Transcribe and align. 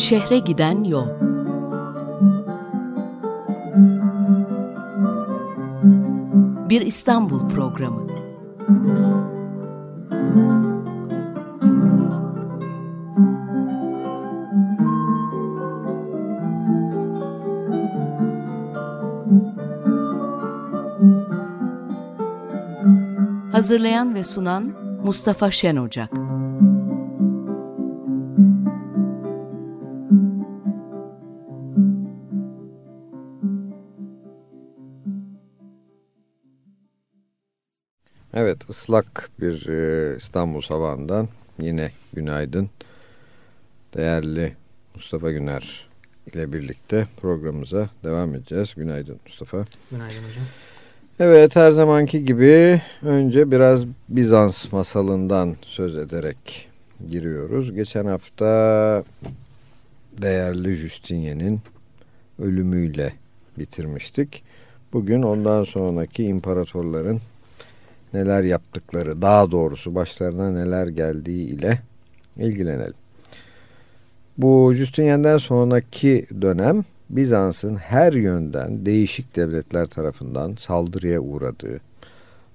Şehre 0.00 0.38
giden 0.38 0.84
yol. 0.84 1.06
Bir 6.68 6.80
İstanbul 6.80 7.48
programı. 7.48 8.06
Hazırlayan 23.52 24.14
ve 24.14 24.24
sunan 24.24 24.72
Mustafa 25.04 25.50
Şen 25.50 25.76
Ocak. 25.76 26.19
Islak 38.70 39.30
bir 39.40 39.68
e, 39.68 40.16
İstanbul 40.16 40.60
sabahından 40.60 41.28
yine 41.60 41.90
günaydın. 42.12 42.70
Değerli 43.94 44.52
Mustafa 44.94 45.30
Güner 45.30 45.88
ile 46.26 46.52
birlikte 46.52 47.06
programımıza 47.20 47.88
devam 48.04 48.34
edeceğiz. 48.34 48.74
Günaydın 48.76 49.20
Mustafa. 49.26 49.64
Günaydın 49.90 50.28
hocam. 50.28 50.44
Evet 51.20 51.56
her 51.56 51.70
zamanki 51.70 52.24
gibi 52.24 52.82
önce 53.02 53.50
biraz 53.50 53.84
Bizans 54.08 54.72
masalından 54.72 55.56
söz 55.62 55.96
ederek 55.96 56.68
giriyoruz. 57.08 57.74
Geçen 57.74 58.06
hafta 58.06 59.04
değerli 60.22 60.74
Justinian'in 60.74 61.60
ölümüyle 62.38 63.12
bitirmiştik. 63.58 64.42
Bugün 64.92 65.22
ondan 65.22 65.64
sonraki 65.64 66.24
imparatorların 66.24 67.20
neler 68.14 68.42
yaptıkları, 68.42 69.22
daha 69.22 69.50
doğrusu 69.50 69.94
başlarına 69.94 70.50
neler 70.50 70.86
geldiği 70.86 71.48
ile 71.48 71.78
ilgilenelim. 72.36 72.94
Bu 74.38 74.74
Justinian'den 74.74 75.38
sonraki 75.38 76.26
dönem 76.42 76.84
Bizans'ın 77.10 77.76
her 77.76 78.12
yönden 78.12 78.86
değişik 78.86 79.36
devletler 79.36 79.86
tarafından 79.86 80.54
saldırıya 80.58 81.20
uğradığı, 81.20 81.80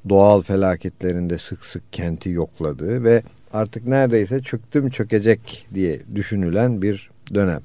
doğal 0.10 0.42
felaketlerinde 0.42 1.38
sık 1.38 1.66
sık 1.66 1.94
kenti 1.94 2.30
yokladığı 2.30 3.04
ve 3.04 3.24
artık 3.54 3.88
neredeyse 3.88 4.40
çöktüm 4.40 4.90
çökecek 4.90 5.68
diye 5.74 6.02
düşünülen 6.16 6.82
bir 6.82 7.10
dönem. 7.34 7.62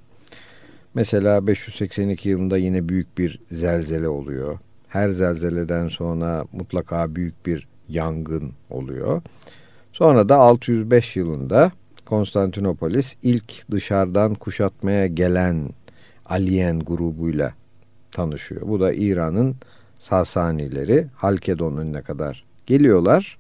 Mesela 0.94 1.46
582 1.46 2.28
yılında 2.28 2.58
yine 2.58 2.88
büyük 2.88 3.18
bir 3.18 3.40
zelzele 3.52 4.08
oluyor. 4.08 4.58
Her 4.88 5.08
zelzeleden 5.08 5.88
sonra 5.88 6.44
mutlaka 6.52 7.14
büyük 7.14 7.46
bir 7.46 7.68
yangın 7.90 8.52
oluyor. 8.70 9.22
Sonra 9.92 10.28
da 10.28 10.36
605 10.36 11.16
yılında 11.16 11.72
Konstantinopolis 12.06 13.14
ilk 13.22 13.70
dışarıdan 13.70 14.34
kuşatmaya 14.34 15.06
gelen 15.06 15.68
Aliyen 16.26 16.78
grubuyla 16.78 17.54
tanışıyor. 18.10 18.68
Bu 18.68 18.80
da 18.80 18.92
İran'ın 18.92 19.56
Sasanileri 19.98 21.06
Halkedon 21.16 21.76
önüne 21.76 22.02
kadar 22.02 22.44
geliyorlar. 22.66 23.38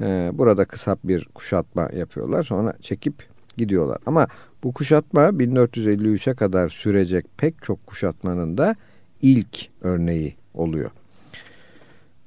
Ee, 0.00 0.30
burada 0.34 0.64
kısa 0.64 0.96
bir 1.04 1.28
kuşatma 1.34 1.88
yapıyorlar. 1.96 2.42
Sonra 2.42 2.74
çekip 2.82 3.14
gidiyorlar. 3.56 3.98
Ama 4.06 4.26
bu 4.64 4.72
kuşatma 4.72 5.22
1453'e 5.22 6.34
kadar 6.34 6.68
sürecek 6.68 7.26
pek 7.36 7.62
çok 7.62 7.86
kuşatmanın 7.86 8.58
da 8.58 8.76
ilk 9.22 9.68
örneği 9.80 10.34
oluyor. 10.54 10.90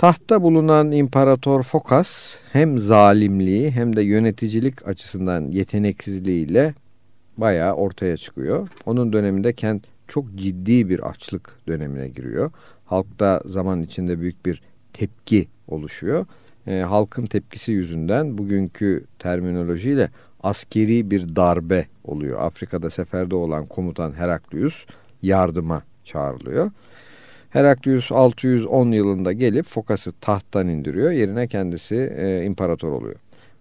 Tahtta 0.03 0.41
bulunan 0.41 0.91
İmparator 0.91 1.63
Fokas 1.63 2.35
hem 2.51 2.79
zalimliği 2.79 3.71
hem 3.71 3.95
de 3.95 4.01
yöneticilik 4.01 4.87
açısından 4.87 5.51
yeteneksizliğiyle 5.51 6.73
bayağı 7.37 7.73
ortaya 7.73 8.17
çıkıyor. 8.17 8.67
Onun 8.85 9.13
döneminde 9.13 9.53
kent 9.53 9.83
çok 10.07 10.35
ciddi 10.35 10.89
bir 10.89 11.09
açlık 11.09 11.59
dönemine 11.67 12.07
giriyor. 12.07 12.51
Halkta 12.85 13.41
zaman 13.45 13.81
içinde 13.81 14.19
büyük 14.19 14.45
bir 14.45 14.61
tepki 14.93 15.47
oluşuyor. 15.67 16.25
E, 16.67 16.79
halkın 16.79 17.25
tepkisi 17.25 17.71
yüzünden 17.71 18.37
bugünkü 18.37 19.05
terminolojiyle 19.19 20.09
askeri 20.43 21.11
bir 21.11 21.35
darbe 21.35 21.87
oluyor. 22.03 22.41
Afrika'da 22.41 22.89
seferde 22.89 23.35
olan 23.35 23.65
komutan 23.65 24.13
Heraklius 24.13 24.85
yardıma 25.21 25.83
çağrılıyor. 26.03 26.71
Heraklius 27.53 28.11
610 28.11 28.91
yılında 28.91 29.33
gelip 29.33 29.65
Fokas'ı 29.65 30.11
tahttan 30.11 30.67
indiriyor. 30.67 31.11
Yerine 31.11 31.47
kendisi 31.47 31.95
e, 32.17 32.43
imparator 32.45 32.91
oluyor. 32.91 33.15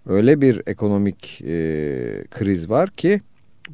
Öyle 0.07 0.41
bir 0.41 0.63
ekonomik 0.67 1.43
e, 1.43 1.55
kriz 2.31 2.71
var 2.71 2.91
ki 2.91 3.21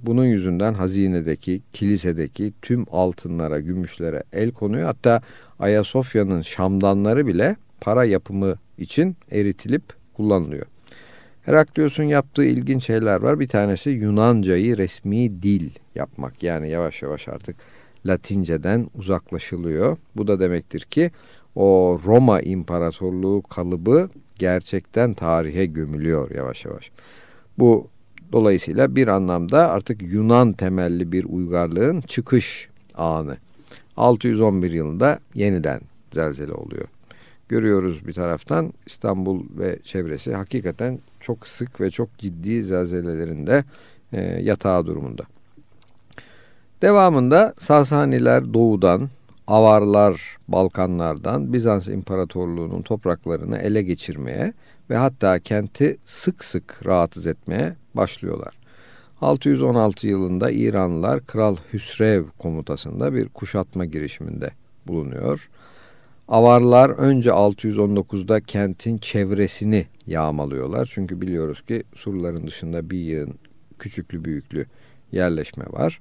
bunun 0.02 0.24
yüzünden 0.24 0.74
hazinedeki, 0.74 1.62
kilisedeki 1.72 2.52
tüm 2.62 2.86
altınlara, 2.90 3.60
gümüşlere 3.60 4.22
el 4.32 4.50
konuyor. 4.50 4.86
Hatta 4.86 5.22
Ayasofya'nın 5.58 6.40
şamdanları 6.40 7.26
bile 7.26 7.56
para 7.80 8.04
yapımı 8.04 8.54
için 8.78 9.16
eritilip 9.30 9.82
kullanılıyor. 10.14 10.66
Heraklius'un 11.42 12.04
yaptığı 12.04 12.44
ilginç 12.44 12.86
şeyler 12.86 13.20
var. 13.20 13.40
Bir 13.40 13.48
tanesi 13.48 13.90
Yunancayı 13.90 14.78
resmi 14.78 15.42
dil 15.42 15.70
yapmak. 15.94 16.42
Yani 16.42 16.70
yavaş 16.70 17.02
yavaş 17.02 17.28
artık 17.28 17.56
Latinceden 18.06 18.86
uzaklaşılıyor. 18.94 19.96
Bu 20.16 20.26
da 20.26 20.40
demektir 20.40 20.80
ki 20.80 21.10
o 21.54 22.00
Roma 22.04 22.40
İmparatorluğu 22.40 23.42
kalıbı 23.42 24.08
gerçekten 24.38 25.14
tarihe 25.14 25.66
gömülüyor 25.66 26.30
yavaş 26.30 26.64
yavaş. 26.64 26.90
Bu 27.58 27.88
dolayısıyla 28.32 28.96
bir 28.96 29.08
anlamda 29.08 29.70
artık 29.70 30.02
Yunan 30.02 30.52
temelli 30.52 31.12
bir 31.12 31.24
uygarlığın 31.24 32.00
çıkış 32.00 32.68
anı. 32.94 33.36
611 33.96 34.70
yılında 34.70 35.18
yeniden 35.34 35.80
zelzele 36.14 36.52
oluyor. 36.52 36.88
Görüyoruz 37.48 38.06
bir 38.06 38.12
taraftan 38.12 38.72
İstanbul 38.86 39.44
ve 39.58 39.78
çevresi 39.84 40.34
hakikaten 40.34 40.98
çok 41.20 41.48
sık 41.48 41.80
ve 41.80 41.90
çok 41.90 42.18
ciddi 42.18 42.62
zelzelelerinde 42.62 43.64
e, 44.12 44.20
yatağı 44.20 44.86
durumunda. 44.86 45.24
Devamında 46.82 47.54
Sasaniler 47.58 48.54
doğudan, 48.54 49.08
Avarlar 49.46 50.36
Balkanlardan 50.48 51.52
Bizans 51.52 51.88
İmparatorluğu'nun 51.88 52.82
topraklarını 52.82 53.58
ele 53.58 53.82
geçirmeye 53.82 54.52
ve 54.90 54.96
hatta 54.96 55.38
kenti 55.38 55.98
sık 56.04 56.44
sık 56.44 56.86
rahatsız 56.86 57.26
etmeye 57.26 57.76
başlıyorlar. 57.94 58.54
616 59.20 60.06
yılında 60.06 60.50
İranlılar 60.50 61.26
Kral 61.26 61.56
Hüsrev 61.72 62.24
komutasında 62.38 63.14
bir 63.14 63.28
kuşatma 63.28 63.84
girişiminde 63.84 64.50
bulunuyor. 64.86 65.48
Avarlar 66.28 66.90
önce 66.90 67.30
619'da 67.30 68.40
kentin 68.40 68.98
çevresini 68.98 69.86
yağmalıyorlar. 70.06 70.90
Çünkü 70.92 71.20
biliyoruz 71.20 71.62
ki 71.66 71.82
surların 71.94 72.46
dışında 72.46 72.90
bir 72.90 72.98
yığın 72.98 73.34
küçüklü 73.78 74.24
büyüklü 74.24 74.66
yerleşme 75.12 75.64
var. 75.64 76.00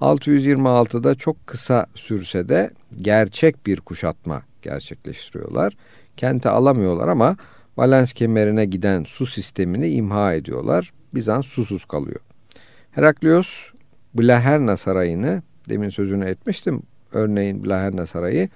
626'da 0.00 1.14
çok 1.14 1.46
kısa 1.46 1.86
sürse 1.94 2.48
de 2.48 2.70
gerçek 2.96 3.66
bir 3.66 3.80
kuşatma 3.80 4.42
gerçekleştiriyorlar. 4.62 5.76
Kenti 6.16 6.48
alamıyorlar 6.48 7.08
ama 7.08 7.36
Valens 7.76 8.12
kemerine 8.12 8.64
giden 8.64 9.04
su 9.04 9.26
sistemini 9.26 9.88
imha 9.88 10.34
ediyorlar. 10.34 10.92
Bizans 11.14 11.46
susuz 11.46 11.84
kalıyor. 11.84 12.20
Heraklios 12.90 13.70
Blaherna 14.14 14.76
Sarayı'nı 14.76 15.42
demin 15.68 15.90
sözünü 15.90 16.24
etmiştim. 16.24 16.82
Örneğin 17.12 17.64
Blaherna 17.64 18.06
Sarayı 18.06 18.48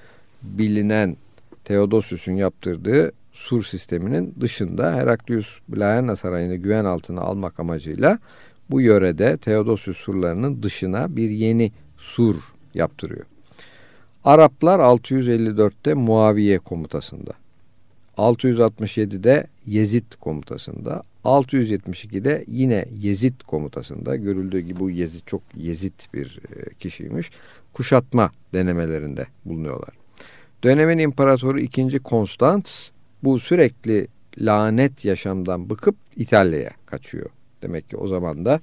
bilinen 0.43 1.17
Theodosius'un 1.65 2.33
yaptırdığı 2.33 3.13
sur 3.33 3.65
sisteminin 3.65 4.35
dışında 4.41 4.95
Heraklius 4.95 5.59
Blaherna 5.69 6.17
Sarayı'nı 6.17 6.55
güven 6.55 6.85
altına 6.85 7.21
almak 7.21 7.61
amacıyla 7.61 8.19
bu 8.71 8.81
yörede 8.81 9.37
Theodosius 9.37 9.97
surlarının 9.97 10.63
dışına 10.63 11.17
bir 11.17 11.31
yeni 11.31 11.73
sur 11.97 12.37
yaptırıyor. 12.75 13.27
Araplar 14.25 14.81
654'te 14.81 15.95
Muaviye 15.95 16.59
komutasında, 16.59 17.33
667'de 18.17 19.47
Yezid 19.67 20.13
komutasında, 20.21 21.03
672'de 21.25 22.45
yine 22.49 22.85
Yezid 22.99 23.41
komutasında 23.47 24.17
görüldüğü 24.17 24.61
gibi 24.61 24.81
bu 24.81 24.91
Yezid 24.91 25.23
çok 25.27 25.43
Yezid 25.57 26.01
bir 26.15 26.41
e, 26.57 26.75
kişiymiş. 26.75 27.31
Kuşatma 27.73 28.33
denemelerinde 28.55 29.27
bulunuyorlar. 29.45 29.95
Dönemin 30.63 30.99
imparatoru 30.99 31.61
2. 31.61 31.99
Konstans 31.99 32.91
bu 33.25 33.41
sürekli 33.41 34.07
lanet 34.39 35.05
yaşamdan 35.05 35.71
bıkıp 35.71 35.97
İtalya'ya 36.17 36.71
kaçıyor. 36.87 37.31
Demek 37.65 37.91
ki 37.91 37.97
o 37.97 38.07
zaman 38.09 38.45
da 38.45 38.61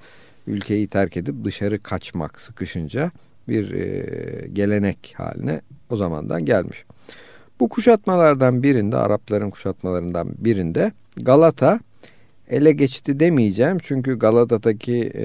ülkeyi 0.47 0.87
terk 0.87 1.17
edip 1.17 1.43
dışarı 1.43 1.83
kaçmak 1.83 2.41
sıkışınca 2.41 3.11
bir 3.47 3.71
e, 3.71 4.47
gelenek 4.47 5.13
haline 5.17 5.61
o 5.89 5.95
zamandan 5.95 6.45
gelmiş. 6.45 6.85
Bu 7.59 7.69
kuşatmalardan 7.69 8.63
birinde 8.63 8.97
Arapların 8.97 9.49
kuşatmalarından 9.49 10.27
birinde 10.37 10.91
Galata 11.17 11.79
ele 12.49 12.71
geçti 12.71 13.19
demeyeceğim. 13.19 13.77
Çünkü 13.81 14.19
Galata'daki 14.19 15.11
e, 15.15 15.23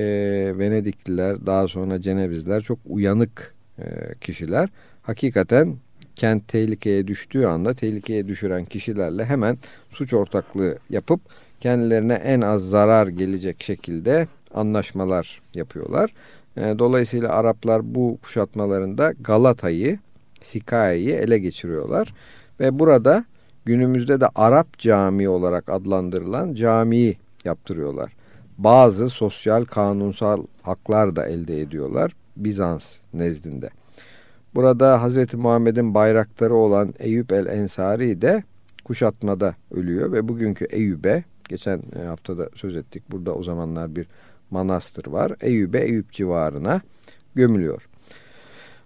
Venedikliler 0.58 1.46
daha 1.46 1.68
sonra 1.68 2.00
Cenevizler 2.00 2.62
çok 2.62 2.78
uyanık 2.86 3.54
e, 3.78 3.84
kişiler. 4.20 4.68
Hakikaten 5.02 5.76
kent 6.16 6.48
tehlikeye 6.48 7.06
düştüğü 7.06 7.44
anda 7.44 7.74
tehlikeye 7.74 8.28
düşüren 8.28 8.64
kişilerle 8.64 9.24
hemen 9.24 9.58
suç 9.90 10.12
ortaklığı 10.12 10.78
yapıp 10.90 11.20
kendilerine 11.60 12.14
en 12.14 12.40
az 12.40 12.68
zarar 12.68 13.06
gelecek 13.06 13.62
şekilde 13.62 14.28
anlaşmalar 14.54 15.42
yapıyorlar. 15.54 16.14
E, 16.56 16.78
dolayısıyla 16.78 17.28
Araplar 17.28 17.94
bu 17.94 18.18
kuşatmalarında 18.22 19.12
Galata'yı, 19.20 19.98
Sikaya'yı 20.42 21.10
ele 21.10 21.38
geçiriyorlar 21.38 22.14
ve 22.60 22.78
burada 22.78 23.24
günümüzde 23.64 24.20
de 24.20 24.28
Arap 24.34 24.78
Camii 24.78 25.28
olarak 25.28 25.68
adlandırılan 25.68 26.54
camiyi 26.54 27.16
yaptırıyorlar. 27.44 28.12
Bazı 28.58 29.10
sosyal 29.10 29.64
kanunsal 29.64 30.42
haklar 30.62 31.16
da 31.16 31.26
elde 31.26 31.60
ediyorlar 31.60 32.12
Bizans 32.36 32.96
nezdinde. 33.14 33.70
Burada 34.54 35.08
Hz. 35.08 35.34
Muhammed'in 35.34 35.94
bayrakları 35.94 36.54
olan 36.54 36.94
Eyüp 36.98 37.32
el 37.32 37.46
Ensari 37.46 38.22
de 38.22 38.42
kuşatmada 38.84 39.54
ölüyor 39.70 40.12
ve 40.12 40.28
bugünkü 40.28 40.64
Eyüp'e 40.64 41.24
geçen 41.48 41.82
e, 42.00 42.04
haftada 42.04 42.48
söz 42.54 42.76
ettik. 42.76 43.02
Burada 43.10 43.34
o 43.34 43.42
zamanlar 43.42 43.96
bir 43.96 44.06
manastır 44.50 45.06
var. 45.06 45.32
Eyüp'e 45.40 45.78
Eyüp 45.78 46.12
civarına 46.12 46.80
gömülüyor. 47.34 47.88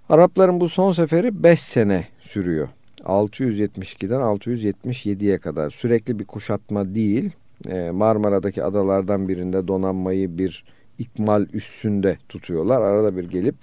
Arapların 0.09 0.61
bu 0.61 0.69
son 0.69 0.93
seferi 0.93 1.43
5 1.43 1.61
sene 1.63 2.07
sürüyor. 2.21 2.69
672'den 3.01 4.21
677'ye 4.21 5.39
kadar 5.39 5.71
sürekli 5.71 6.19
bir 6.19 6.25
kuşatma 6.25 6.95
değil. 6.95 7.31
E, 7.69 7.91
Marmara'daki 7.91 8.65
adalardan 8.65 9.29
birinde 9.29 9.69
donanmayı 9.69 10.39
bir 10.39 10.65
ikmal 10.99 11.47
üssünde 11.53 12.19
tutuyorlar. 12.29 12.83
Arada 12.83 13.17
bir 13.17 13.31
gelip 13.31 13.57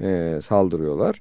e, 0.00 0.38
saldırıyorlar. 0.42 1.20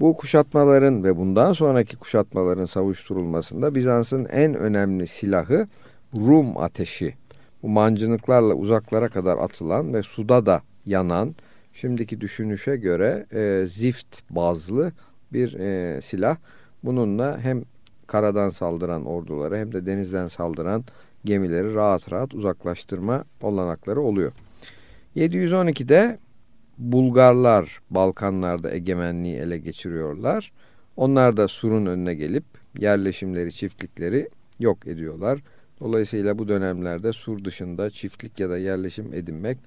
Bu 0.00 0.16
kuşatmaların 0.16 1.04
ve 1.04 1.16
bundan 1.16 1.52
sonraki 1.52 1.96
kuşatmaların 1.96 2.66
savuşturulmasında 2.66 3.74
Bizans'ın 3.74 4.24
en 4.24 4.54
önemli 4.54 5.06
silahı 5.06 5.68
Rum 6.14 6.58
ateşi. 6.58 7.14
Bu 7.62 7.68
mancınıklarla 7.68 8.54
uzaklara 8.54 9.08
kadar 9.08 9.38
atılan 9.38 9.94
ve 9.94 10.02
suda 10.02 10.46
da 10.46 10.62
yanan, 10.86 11.34
şimdiki 11.72 12.20
düşünüşe 12.20 12.76
göre 12.76 13.26
e, 13.32 13.66
zift 13.66 14.20
bazlı 14.30 14.92
bir 15.32 15.54
e, 15.54 16.00
silah. 16.00 16.36
Bununla 16.84 17.38
hem 17.40 17.62
karadan 18.06 18.48
saldıran 18.48 19.04
orduları 19.04 19.56
hem 19.56 19.72
de 19.72 19.86
denizden 19.86 20.26
saldıran 20.26 20.84
gemileri 21.24 21.74
rahat 21.74 22.12
rahat 22.12 22.34
uzaklaştırma 22.34 23.24
olanakları 23.42 24.00
oluyor. 24.00 24.32
712'de 25.16 26.18
Bulgarlar 26.78 27.80
Balkanlarda 27.90 28.70
egemenliği 28.70 29.36
ele 29.36 29.58
geçiriyorlar. 29.58 30.52
Onlar 30.96 31.36
da 31.36 31.48
surun 31.48 31.86
önüne 31.86 32.14
gelip 32.14 32.44
yerleşimleri, 32.78 33.52
çiftlikleri 33.52 34.28
yok 34.58 34.86
ediyorlar. 34.86 35.40
Dolayısıyla 35.80 36.38
bu 36.38 36.48
dönemlerde 36.48 37.12
sur 37.12 37.44
dışında 37.44 37.90
çiftlik 37.90 38.40
ya 38.40 38.50
da 38.50 38.58
yerleşim 38.58 39.14
edinmek 39.14 39.58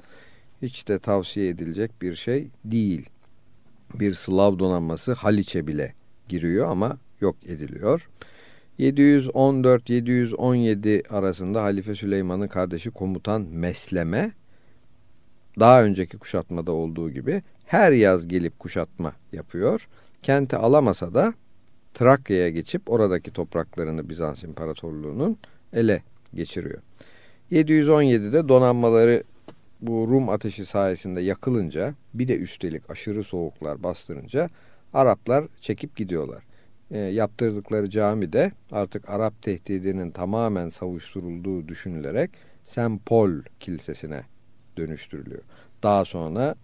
hiç 0.61 0.87
de 0.87 0.99
tavsiye 0.99 1.49
edilecek 1.49 2.01
bir 2.01 2.15
şey 2.15 2.47
değil. 2.65 3.09
Bir 3.99 4.13
Slav 4.13 4.59
donanması 4.59 5.13
Haliç'e 5.13 5.67
bile 5.67 5.93
giriyor 6.29 6.69
ama 6.69 6.97
yok 7.21 7.35
ediliyor. 7.45 8.09
714-717 8.79 11.07
arasında 11.07 11.63
Halife 11.63 11.95
Süleyman'ın 11.95 12.47
kardeşi 12.47 12.91
komutan 12.91 13.41
Mesleme 13.41 14.31
daha 15.59 15.83
önceki 15.83 16.17
kuşatmada 16.17 16.71
olduğu 16.71 17.11
gibi 17.11 17.41
her 17.65 17.91
yaz 17.91 18.27
gelip 18.27 18.59
kuşatma 18.59 19.13
yapıyor. 19.31 19.87
Kenti 20.23 20.57
alamasa 20.57 21.13
da 21.13 21.33
Trakya'ya 21.93 22.49
geçip 22.49 22.91
oradaki 22.91 23.31
topraklarını 23.31 24.09
Bizans 24.09 24.43
İmparatorluğu'nun 24.43 25.37
ele 25.73 26.03
geçiriyor. 26.33 26.81
717'de 27.51 28.49
donanmaları 28.49 29.23
bu 29.81 30.07
Rum 30.09 30.29
ateşi 30.29 30.65
sayesinde 30.65 31.21
yakılınca 31.21 31.93
bir 32.13 32.27
de 32.27 32.37
üstelik 32.37 32.89
aşırı 32.89 33.23
soğuklar 33.23 33.83
bastırınca 33.83 34.49
Araplar 34.93 35.45
çekip 35.61 35.95
gidiyorlar. 35.95 36.43
E, 36.91 36.99
yaptırdıkları 36.99 37.89
cami 37.89 38.33
de 38.33 38.51
artık 38.71 39.09
Arap 39.09 39.41
tehdidinin 39.41 40.11
tamamen 40.11 40.69
savuşturulduğu 40.69 41.67
düşünülerek. 41.67 42.31
Paul 43.05 43.31
Kilisesi'ne 43.59 44.23
dönüştürülüyor. 44.77 45.41
Daha 45.83 46.05
sonra 46.05 46.55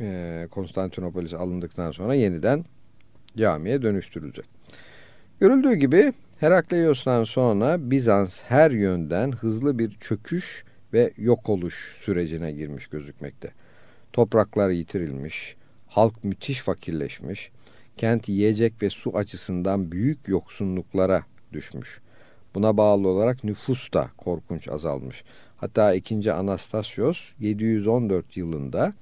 e, 0.00 0.48
Konstantinopolis 0.50 1.34
alındıktan 1.34 1.90
sonra 1.90 2.14
yeniden 2.14 2.64
camiye 3.36 3.82
dönüştürülecek. 3.82 4.44
Görüldüğü 5.40 5.74
gibi 5.74 6.12
Herakleios'tan 6.42 7.24
sonra 7.24 7.90
Bizans 7.90 8.42
her 8.42 8.70
yönden 8.70 9.32
hızlı 9.32 9.78
bir 9.78 9.90
çöküş 10.00 10.64
ve 10.92 11.12
yok 11.16 11.48
oluş 11.48 11.96
sürecine 12.00 12.52
girmiş 12.52 12.86
gözükmekte. 12.86 13.52
Topraklar 14.12 14.70
yitirilmiş, 14.70 15.56
halk 15.86 16.24
müthiş 16.24 16.60
fakirleşmiş, 16.60 17.50
kent 17.96 18.28
yiyecek 18.28 18.82
ve 18.82 18.90
su 18.90 19.16
açısından 19.16 19.92
büyük 19.92 20.28
yoksunluklara 20.28 21.22
düşmüş. 21.52 22.00
Buna 22.54 22.76
bağlı 22.76 23.08
olarak 23.08 23.44
nüfus 23.44 23.92
da 23.92 24.10
korkunç 24.16 24.68
azalmış. 24.68 25.24
Hatta 25.56 25.94
2. 25.94 26.32
Anastasios 26.32 27.32
714 27.40 28.36
yılında 28.36 28.92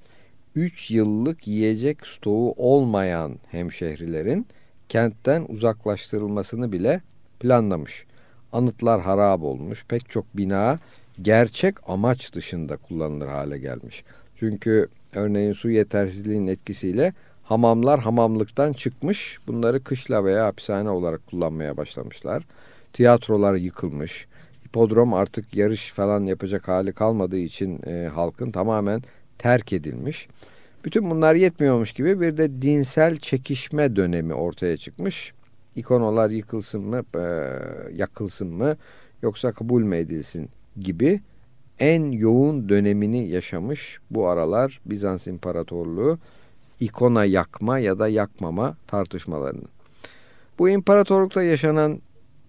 3 0.55 0.91
yıllık 0.91 1.47
yiyecek 1.47 2.07
stoğu 2.07 2.53
olmayan 2.57 3.39
hemşehrilerin 3.51 4.45
kentten 4.89 5.45
uzaklaştırılmasını 5.49 6.71
bile 6.71 7.01
planlamış. 7.41 8.05
Anıtlar 8.53 9.01
harap 9.01 9.43
olmuş, 9.43 9.85
pek 9.87 10.09
çok 10.09 10.37
bina 10.37 10.79
gerçek 11.21 11.75
amaç 11.89 12.33
dışında 12.33 12.77
kullanılır 12.77 13.27
hale 13.27 13.57
gelmiş. 13.57 14.03
Çünkü 14.35 14.87
örneğin 15.13 15.53
su 15.53 15.69
yetersizliğinin 15.69 16.47
etkisiyle 16.47 17.13
hamamlar 17.43 17.99
hamamlıktan 17.99 18.73
çıkmış, 18.73 19.37
bunları 19.47 19.83
kışla 19.83 20.25
veya 20.25 20.45
hapishane 20.45 20.89
olarak 20.89 21.27
kullanmaya 21.27 21.77
başlamışlar. 21.77 22.43
Tiyatrolar 22.93 23.55
yıkılmış, 23.55 24.27
hipodrom 24.65 25.13
artık 25.13 25.55
yarış 25.55 25.93
falan 25.93 26.25
yapacak 26.25 26.67
hali 26.67 26.93
kalmadığı 26.93 27.37
için 27.37 27.79
e, 27.87 28.07
halkın 28.07 28.51
tamamen 28.51 29.01
terk 29.37 29.73
edilmiş. 29.73 30.27
Bütün 30.85 31.11
bunlar 31.11 31.35
yetmiyormuş 31.35 31.91
gibi 31.91 32.21
bir 32.21 32.37
de 32.37 32.61
dinsel 32.61 33.15
çekişme 33.15 33.95
dönemi 33.95 34.33
ortaya 34.33 34.77
çıkmış. 34.77 35.33
İkonolar 35.75 36.29
yıkılsın 36.29 36.81
mı, 36.81 37.03
e, 37.15 37.23
yakılsın 37.95 38.47
mı 38.47 38.77
yoksa 39.21 39.51
kabul 39.51 39.83
mü 39.83 39.95
edilsin 39.95 40.49
gibi 40.79 41.21
en 41.79 42.11
yoğun 42.11 42.69
dönemini 42.69 43.27
yaşamış 43.27 43.99
bu 44.11 44.27
aralar 44.27 44.81
Bizans 44.85 45.27
İmparatorluğu 45.27 46.19
ikona 46.79 47.25
yakma 47.25 47.79
ya 47.79 47.99
da 47.99 48.07
yakmama 48.07 48.77
tartışmalarının. 48.87 49.67
Bu 50.59 50.69
imparatorlukta 50.69 51.43
yaşanan 51.43 52.01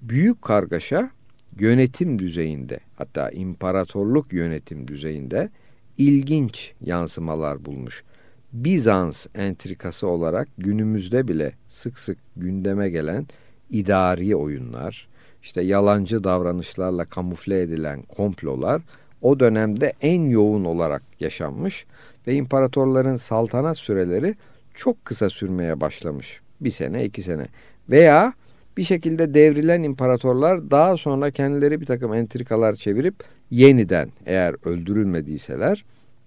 büyük 0.03 0.43
kargaşa 0.43 1.11
yönetim 1.59 2.19
düzeyinde 2.19 2.81
hatta 2.97 3.31
imparatorluk 3.31 4.33
yönetim 4.33 4.89
düzeyinde 4.89 5.51
ilginç 5.99 6.73
yansımalar 6.81 7.65
bulmuş. 7.65 8.05
Bizans 8.53 9.27
entrikası 9.35 10.07
olarak 10.07 10.49
günümüzde 10.59 11.29
bile 11.29 11.53
sık 11.69 11.99
sık 11.99 12.19
gündeme 12.37 12.91
gelen 12.91 13.27
idari 13.71 14.37
oyunlar, 14.37 15.09
işte 15.43 15.63
yalancı 15.63 16.25
davranışlarla 16.25 17.05
kamufle 17.05 17.63
edilen 17.63 18.03
komplolar 18.03 18.83
o 19.23 19.41
dönemde 19.41 19.93
en 20.01 20.23
yoğun 20.23 20.65
olarak 20.65 21.03
yaşanmış 21.21 21.87
ve 22.27 22.35
imparatorların 22.35 23.17
saltanat 23.17 23.79
süreleri 23.79 24.35
çok 24.75 25.05
kısa 25.05 25.31
sürmeye 25.31 25.81
başlamış. 25.81 26.41
Bir 26.61 26.71
sene, 26.71 27.05
iki 27.05 27.23
sene. 27.23 27.47
Veya 27.91 28.33
bir 28.77 28.85
şekilde 28.85 29.35
devrilen 29.35 29.83
imparatorlar 29.83 30.71
daha 30.71 30.97
sonra 30.97 31.31
kendileri 31.31 31.81
bir 31.81 31.87
takım 31.87 32.15
entrikalar 32.15 32.75
çevirip 32.75 33.15
yeniden 33.51 34.09
eğer 34.27 34.55
öldürülmediyseler 34.65 35.85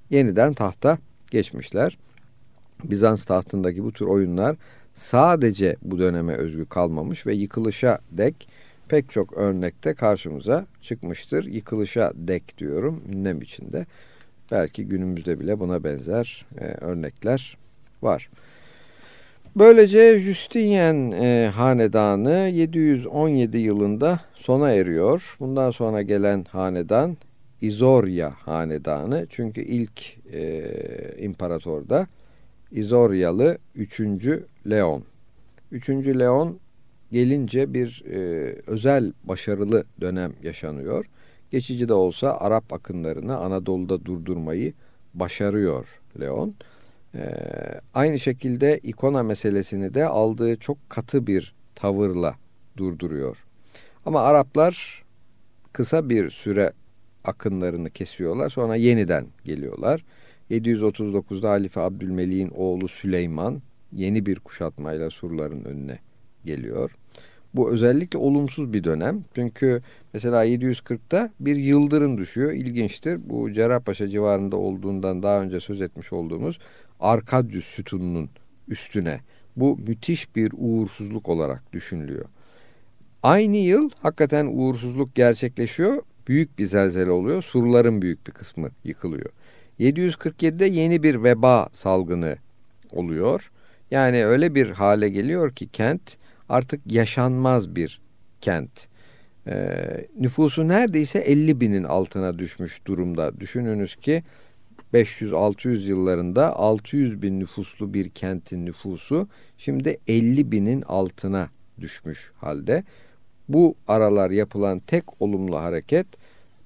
yeniden 0.10 0.54
tahta 0.54 0.98
geçmişler. 1.32 1.98
Bizans 2.90 3.26
tahtındaki 3.26 3.84
bu 3.84 3.92
tür 3.92 4.06
oyunlar 4.06 4.56
sadece 4.94 5.76
bu 5.82 6.00
döneme 6.00 6.34
özgü 6.34 6.66
kalmamış 6.66 7.28
ve 7.28 7.34
yıkılışa 7.34 8.00
dek 8.12 8.48
pek 8.88 9.10
çok 9.10 9.34
örnekte 9.34 9.94
karşımıza 9.94 10.66
çıkmıştır. 10.82 11.46
Yıkılışa 11.46 12.12
dek 12.16 12.58
diyorum 12.58 13.04
ünlem 13.14 13.42
içinde. 13.42 13.86
belki 14.52 14.86
günümüzde 14.86 15.40
bile 15.40 15.60
buna 15.60 15.84
benzer 15.84 16.46
e, 16.58 16.66
örnekler 16.66 17.58
var. 18.02 18.30
Böylece 19.56 20.20
Justinian 20.20 21.12
e, 21.12 21.52
hanedanı 21.56 22.50
717 22.54 23.58
yılında 23.58 24.20
sona 24.34 24.72
eriyor. 24.72 25.38
Bundan 25.40 25.72
sonra 25.72 26.02
gelen 26.02 26.46
hanedan 26.52 27.18
İzorya 27.62 28.32
hanedanı. 28.32 29.26
Çünkü 29.30 29.62
ilk 29.62 30.18
e, 30.34 30.64
imparator 31.20 31.90
da 31.90 32.08
İzoryalı 32.72 33.58
3. 33.76 34.00
Leon. 34.70 35.04
3. 35.72 35.90
Leon 35.90 36.60
gelince 37.12 37.74
bir 37.74 38.04
e, 38.10 38.18
özel 38.68 39.14
başarılı 39.24 39.86
dönem 40.02 40.34
yaşanıyor. 40.44 41.06
Geçici 41.52 41.90
de 41.90 41.94
olsa 41.94 42.38
Arap 42.38 42.74
akınlarını 42.74 43.38
Anadolu'da 43.38 44.06
durdurmayı 44.06 44.74
başarıyor 45.14 46.02
Leon. 46.20 46.56
Ee, 47.16 47.82
aynı 47.94 48.20
şekilde 48.20 48.78
ikona 48.78 49.24
meselesini 49.24 49.94
de 49.94 50.06
aldığı 50.08 50.58
çok 50.58 50.90
katı 50.90 51.28
bir 51.28 51.56
tavırla 51.76 52.36
durduruyor. 52.78 53.46
Ama 54.06 54.22
Araplar 54.22 55.04
kısa 55.74 56.10
bir 56.10 56.30
süre 56.30 56.74
akınlarını 57.24 57.90
kesiyorlar. 57.90 58.50
Sonra 58.50 58.76
yeniden 58.76 59.28
geliyorlar. 59.44 60.06
739'da 60.52 61.50
Halife 61.50 61.80
Abdülmelik'in 61.80 62.52
oğlu 62.56 62.88
Süleyman 62.88 63.62
yeni 63.92 64.26
bir 64.26 64.40
kuşatmayla 64.40 65.10
surların 65.10 65.64
önüne 65.64 66.00
geliyor. 66.46 66.92
Bu 67.54 67.72
özellikle 67.72 68.20
olumsuz 68.20 68.74
bir 68.74 68.84
dönem. 68.84 69.24
Çünkü 69.36 69.82
mesela 70.14 70.46
740'ta 70.46 71.32
bir 71.40 71.56
yıldırım 71.56 72.18
düşüyor. 72.18 72.52
İlginçtir. 72.52 73.30
Bu 73.30 73.52
Cerrahpaşa 73.52 74.10
civarında 74.10 74.56
olduğundan 74.56 75.24
daha 75.24 75.42
önce 75.42 75.60
söz 75.60 75.82
etmiş 75.82 76.14
olduğumuz 76.14 76.60
Arkadius 77.00 77.66
sütununun 77.66 78.30
üstüne. 78.68 79.20
Bu 79.56 79.78
müthiş 79.78 80.36
bir 80.36 80.52
uğursuzluk 80.58 81.30
olarak 81.30 81.74
düşünülüyor. 81.74 82.26
Aynı 83.24 83.58
yıl 83.58 83.90
hakikaten 84.00 84.46
uğursuzluk 84.46 85.16
gerçekleşiyor. 85.16 86.04
Büyük 86.28 86.60
bir 86.60 86.66
zelzele 86.66 87.12
oluyor. 87.12 87.42
Surların 87.42 88.02
büyük 88.02 88.28
bir 88.28 88.32
kısmı 88.32 88.70
yıkılıyor. 88.84 89.30
747'de 89.80 90.66
yeni 90.66 91.04
bir 91.04 91.24
veba 91.24 91.70
salgını 91.74 92.38
oluyor. 92.92 93.52
Yani 93.92 94.26
öyle 94.26 94.56
bir 94.56 94.70
hale 94.70 95.10
geliyor 95.10 95.56
ki 95.56 95.68
kent 95.68 96.18
artık 96.50 96.82
yaşanmaz 96.92 97.76
bir 97.76 98.02
kent. 98.42 98.88
Ee, 99.48 100.08
nüfusu 100.20 100.68
neredeyse 100.68 101.20
50 101.20 101.62
binin 101.62 101.84
altına 101.84 102.40
düşmüş 102.40 102.86
durumda. 102.86 103.40
Düşününüz 103.40 103.96
ki 103.96 104.24
500-600 104.94 105.90
yıllarında 105.90 106.56
600 106.56 107.22
bin 107.22 107.40
nüfuslu 107.40 107.94
bir 107.94 108.10
kentin 108.10 108.66
nüfusu 108.66 109.28
şimdi 109.58 109.98
50 110.08 110.52
binin 110.52 110.82
altına 110.82 111.50
düşmüş 111.82 112.32
halde. 112.36 112.84
Bu 113.50 113.76
aralar 113.88 114.32
yapılan 114.32 114.80
tek 114.80 115.22
olumlu 115.22 115.58
hareket 115.58 116.08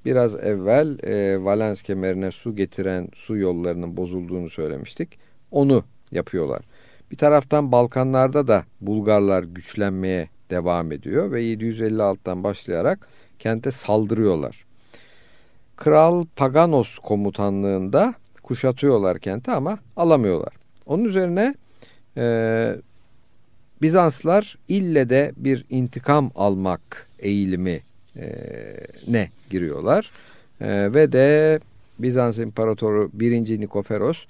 biraz 0.05 0.35
evvel 0.35 0.97
e, 1.03 1.43
Valens 1.43 1.81
kemerine 1.81 2.31
su 2.31 2.55
getiren 2.55 3.09
su 3.15 3.37
yollarının 3.37 3.97
bozulduğunu 3.97 4.49
söylemiştik. 4.49 5.19
Onu 5.51 5.83
yapıyorlar. 6.11 6.61
Bir 7.11 7.17
taraftan 7.17 7.71
Balkanlarda 7.71 8.47
da 8.47 8.63
Bulgarlar 8.81 9.43
güçlenmeye 9.43 10.29
devam 10.49 10.91
ediyor 10.91 11.31
ve 11.31 11.43
756'dan 11.43 12.43
başlayarak 12.43 13.07
kente 13.39 13.71
saldırıyorlar. 13.71 14.65
Kral 15.75 16.25
Paganos 16.35 16.97
komutanlığında 16.97 18.13
kuşatıyorlar 18.43 19.19
kenti 19.19 19.51
ama 19.51 19.79
alamıyorlar. 19.95 20.53
Onun 20.85 21.03
üzerine 21.03 21.55
e, 22.17 22.75
Bizanslar 23.81 24.57
ille 24.67 25.09
de 25.09 25.33
bir 25.37 25.65
intikam 25.69 26.31
almak 26.35 27.07
eğilimi 27.19 27.81
e, 28.15 28.35
ne 29.07 29.29
giriyorlar. 29.49 30.11
E, 30.61 30.93
ve 30.93 31.11
de 31.11 31.59
Bizans 31.99 32.37
İmparatoru 32.37 33.09
1. 33.13 33.59
Nikoferos 33.59 34.25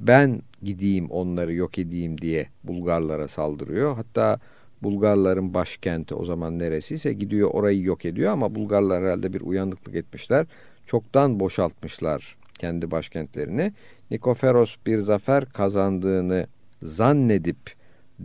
ben 0.00 0.42
gideyim 0.62 1.10
onları 1.10 1.54
yok 1.54 1.78
edeyim 1.78 2.18
diye 2.18 2.48
Bulgarlara 2.64 3.28
saldırıyor. 3.28 3.96
Hatta 3.96 4.38
Bulgarların 4.82 5.54
başkenti 5.54 6.14
o 6.14 6.24
zaman 6.24 6.58
neresiyse 6.58 7.12
gidiyor 7.12 7.50
orayı 7.50 7.82
yok 7.82 8.04
ediyor 8.04 8.32
ama 8.32 8.54
Bulgarlar 8.54 9.04
herhalde 9.04 9.32
bir 9.32 9.40
uyanıklık 9.40 9.94
etmişler. 9.94 10.46
Çoktan 10.86 11.40
boşaltmışlar 11.40 12.36
kendi 12.58 12.90
başkentlerini. 12.90 13.72
Nikoferos 14.10 14.76
bir 14.86 14.98
zafer 14.98 15.44
kazandığını 15.46 16.46
zannedip 16.82 17.74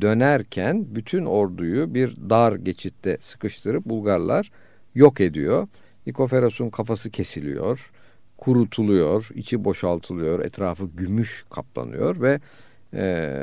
dönerken 0.02 0.86
bütün 0.96 1.26
orduyu 1.26 1.94
bir 1.94 2.16
dar 2.30 2.56
geçitte 2.56 3.18
sıkıştırıp 3.22 3.86
Bulgarlar 3.86 4.52
yok 4.96 5.22
ediyor. 5.22 5.68
Nikoferos'un 6.08 6.70
kafası 6.70 7.10
kesiliyor 7.10 7.92
kurutuluyor, 8.44 9.30
içi 9.36 9.64
boşaltılıyor, 9.64 10.40
etrafı 10.40 10.86
gümüş 10.86 11.46
kaplanıyor 11.50 12.22
ve 12.22 12.40
e, 12.94 13.38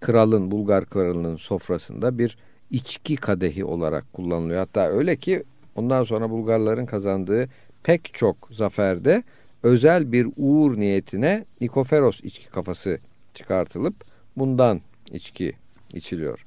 kralın, 0.00 0.50
Bulgar 0.50 0.86
kralının 0.86 1.36
sofrasında 1.36 2.18
bir 2.18 2.38
içki 2.70 3.16
kadehi 3.16 3.64
olarak 3.64 4.12
kullanılıyor. 4.12 4.58
Hatta 4.58 4.88
öyle 4.88 5.16
ki 5.16 5.44
ondan 5.74 6.04
sonra 6.04 6.30
Bulgarların 6.30 6.86
kazandığı 6.86 7.48
pek 7.82 8.14
çok 8.14 8.36
zaferde 8.52 9.22
özel 9.62 10.12
bir 10.12 10.28
uğur 10.36 10.78
niyetine 10.78 11.44
Nikoferos 11.60 12.20
içki 12.20 12.46
kafası 12.46 12.98
çıkartılıp 13.34 13.94
bundan 14.36 14.80
içki 15.12 15.52
içiliyor. 15.94 16.44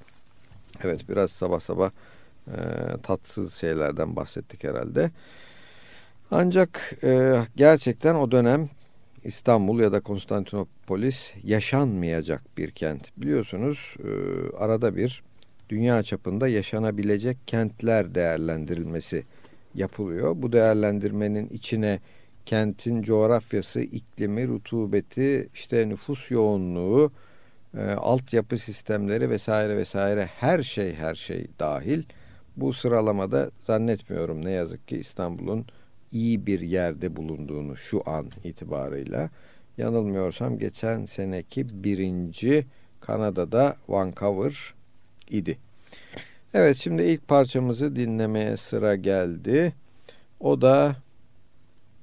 Evet 0.84 1.10
biraz 1.10 1.32
sabah 1.32 1.60
sabah 1.60 1.92
e, 2.58 3.02
tatsız 3.04 3.54
şeylerden 3.54 4.16
bahsettik 4.16 4.64
herhalde. 4.64 5.12
Ancak 6.32 6.94
e, 7.04 7.42
gerçekten 7.56 8.16
o 8.16 8.32
dönem 8.32 8.70
İstanbul 9.24 9.80
ya 9.80 9.92
da 9.92 10.00
Konstantinopolis 10.00 11.34
yaşanmayacak 11.44 12.58
bir 12.58 12.72
kent. 12.72 13.18
Biliyorsunuz 13.18 13.96
e, 14.00 14.10
arada 14.58 14.96
bir 14.96 15.24
dünya 15.70 16.04
çapında 16.04 16.48
yaşanabilecek 16.48 17.38
kentler 17.48 18.16
değerlendirilmesi 18.16 19.24
yapılıyor. 19.76 20.34
Bu 20.36 20.52
değerlendirmenin 20.52 21.50
içine 21.50 22.00
kentin 22.46 23.02
coğrafyası, 23.02 23.82
iklimi, 23.82 24.48
rutubeti, 24.48 25.50
işte 25.54 25.90
nüfus 25.90 26.32
yoğunluğu, 26.32 27.12
e, 27.78 27.82
altyapı 27.92 28.58
sistemleri 28.58 29.30
vesaire 29.30 29.78
vesaire 29.78 30.26
her 30.26 30.64
şey 30.64 30.94
her 30.94 31.16
şey 31.16 31.48
dahil. 31.60 32.04
Bu 32.58 32.74
sıralamada 32.74 33.52
zannetmiyorum 33.62 34.46
ne 34.46 34.52
yazık 34.52 34.88
ki 34.88 34.98
İstanbul'un 34.98 35.66
iyi 36.12 36.46
bir 36.46 36.60
yerde 36.60 37.16
bulunduğunu 37.16 37.78
şu 37.78 38.10
an 38.10 38.28
itibarıyla 38.44 39.30
yanılmıyorsam 39.78 40.60
geçen 40.60 41.06
seneki 41.06 41.84
birinci 41.84 42.66
Kanada'da 43.02 43.76
Vancouver 43.88 44.74
idi. 45.30 45.58
Evet 46.54 46.78
şimdi 46.78 47.04
ilk 47.04 47.28
parçamızı 47.28 47.96
dinlemeye 47.96 48.58
sıra 48.58 48.96
geldi. 48.96 49.74
O 50.40 50.62
da 50.62 50.96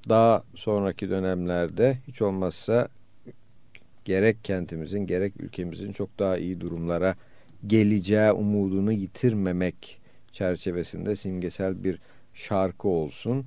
daha 0.09 0.43
sonraki 0.55 1.09
dönemlerde 1.09 1.97
hiç 2.07 2.21
olmazsa 2.21 2.87
gerek 4.05 4.43
kentimizin 4.43 4.99
gerek 4.99 5.33
ülkemizin 5.39 5.93
çok 5.93 6.19
daha 6.19 6.37
iyi 6.37 6.61
durumlara 6.61 7.15
geleceği 7.67 8.31
umudunu 8.31 8.91
yitirmemek 8.91 9.98
çerçevesinde 10.33 11.15
simgesel 11.15 11.83
bir 11.83 11.99
şarkı 12.33 12.87
olsun 12.87 13.45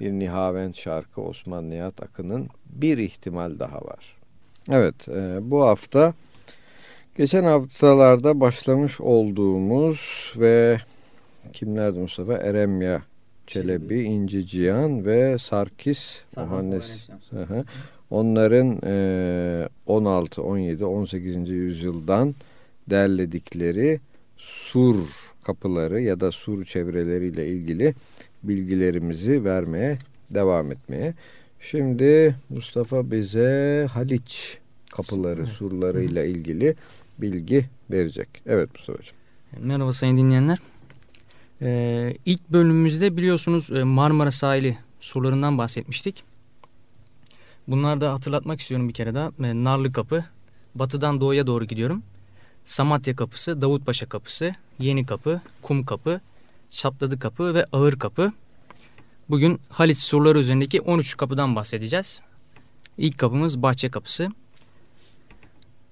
bir 0.00 0.12
Nihavent 0.12 0.76
şarkı 0.76 1.20
Osman 1.20 1.70
Nihat 1.70 2.02
Akın'ın 2.02 2.48
bir 2.66 2.98
ihtimal 2.98 3.58
daha 3.58 3.76
var. 3.76 4.16
Evet 4.70 5.08
e, 5.08 5.38
bu 5.50 5.62
hafta 5.62 6.14
geçen 7.16 7.44
haftalarda 7.44 8.40
başlamış 8.40 9.00
olduğumuz 9.00 10.32
ve 10.36 10.78
kimlerdi 11.52 11.98
Mustafa? 11.98 12.34
Eremya 12.34 13.02
Çelebi, 13.46 14.02
İnci 14.02 14.46
Cihan 14.46 15.04
ve 15.04 15.38
Sarkis 15.38 16.20
Muhannes. 16.36 17.10
Onların 18.10 18.80
e, 18.84 19.68
16, 19.86 20.42
17, 20.42 20.84
18. 20.84 21.50
yüzyıldan 21.50 22.34
derledikleri 22.90 24.00
sur 24.36 24.96
kapıları 25.44 26.00
ya 26.00 26.20
da 26.20 26.32
sur 26.32 26.64
çevreleriyle 26.64 27.48
ilgili 27.48 27.94
bilgilerimizi 28.42 29.44
vermeye 29.44 29.98
devam 30.30 30.72
etmeye. 30.72 31.14
Şimdi 31.60 32.36
Mustafa 32.50 33.10
bize 33.10 33.88
Haliç 33.92 34.58
kapıları, 34.96 35.46
surlarıyla 35.46 36.24
ilgili 36.24 36.74
bilgi 37.18 37.64
verecek. 37.90 38.28
Evet 38.46 38.68
Mustafa 38.74 38.98
Hocam. 38.98 39.16
Merhaba 39.60 39.92
sayın 39.92 40.16
dinleyenler. 40.16 40.58
Ee, 41.62 42.16
ilk 42.26 42.50
bölümümüzde 42.50 43.16
biliyorsunuz 43.16 43.70
e, 43.70 43.82
Marmara 43.82 44.30
sahili 44.30 44.78
surlarından 45.00 45.58
bahsetmiştik. 45.58 46.24
Bunları 47.68 48.00
da 48.00 48.12
hatırlatmak 48.12 48.60
istiyorum 48.60 48.88
bir 48.88 48.94
kere 48.94 49.14
daha. 49.14 49.26
E, 49.26 49.64
Narlı 49.64 49.92
Kapı, 49.92 50.24
batıdan 50.74 51.20
doğuya 51.20 51.46
doğru 51.46 51.64
gidiyorum. 51.64 52.02
Samatya 52.64 53.16
Kapısı, 53.16 53.62
Davutpaşa 53.62 54.08
Kapısı, 54.08 54.52
Yeni 54.82 55.06
Kapı, 55.06 55.40
Kum 55.62 55.84
Kapı, 55.84 56.20
Çatladı 56.70 57.18
Kapı 57.18 57.54
ve 57.54 57.64
Ağır 57.72 57.98
Kapı. 57.98 58.32
Bugün 59.30 59.60
Haliç 59.68 59.98
surları 59.98 60.38
üzerindeki 60.38 60.80
13 60.80 61.16
kapıdan 61.16 61.56
bahsedeceğiz. 61.56 62.22
İlk 62.98 63.18
kapımız 63.18 63.62
Bahçe 63.62 63.90
Kapısı. 63.90 64.28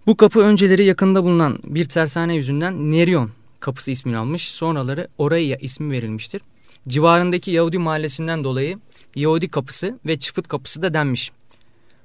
Bu 0.06 0.16
kapı 0.16 0.40
önceleri 0.40 0.84
yakında 0.84 1.24
bulunan 1.24 1.58
bir 1.64 1.88
tersane 1.88 2.34
yüzünden 2.34 2.92
Nerion 2.92 3.30
Kapısı 3.60 3.90
ismini 3.90 4.16
almış. 4.16 4.48
Sonraları 4.48 5.08
Oraya 5.18 5.56
ismi 5.56 5.90
verilmiştir. 5.90 6.40
Civarındaki 6.88 7.50
Yahudi 7.50 7.78
mahallesinden 7.78 8.44
dolayı 8.44 8.78
Yahudi 9.14 9.48
Kapısı 9.48 9.98
ve 10.06 10.18
Çıfıt 10.18 10.48
Kapısı 10.48 10.82
da 10.82 10.94
denmiş. 10.94 11.32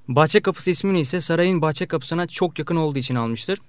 Bahçe 0.07 0.41
Kapısı 0.41 0.71
ismini 0.71 0.99
ise 0.99 1.21
sarayın 1.21 1.61
Bahçe 1.61 1.85
Kapısı'na 1.85 2.27
çok 2.27 2.59
yakın 2.59 2.75
olduğu 2.75 2.99
için 2.99 3.15
almıştır. 3.15 3.59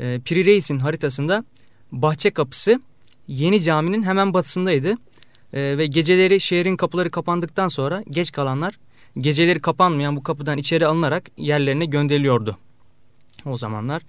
E, 0.00 0.20
Piri 0.24 0.44
Reis'in 0.44 0.78
haritasında 0.78 1.44
Bahçe 1.92 2.30
Kapısı 2.30 2.80
Yeni 3.28 3.62
Cami'nin 3.62 4.02
hemen 4.02 4.34
batısındaydı. 4.34 4.94
E, 5.52 5.78
ve 5.78 5.86
geceleri 5.86 6.40
şehrin 6.40 6.76
kapıları 6.76 7.10
kapandıktan 7.10 7.68
sonra 7.68 8.02
geç 8.10 8.32
kalanlar 8.32 8.78
geceleri 9.18 9.60
kapanmayan 9.60 10.16
bu 10.16 10.22
kapıdan 10.22 10.58
içeri 10.58 10.86
alınarak 10.86 11.30
yerlerine 11.36 11.84
gönderiliyordu. 11.84 12.56
O 13.46 13.56
zamanlar 13.56 14.02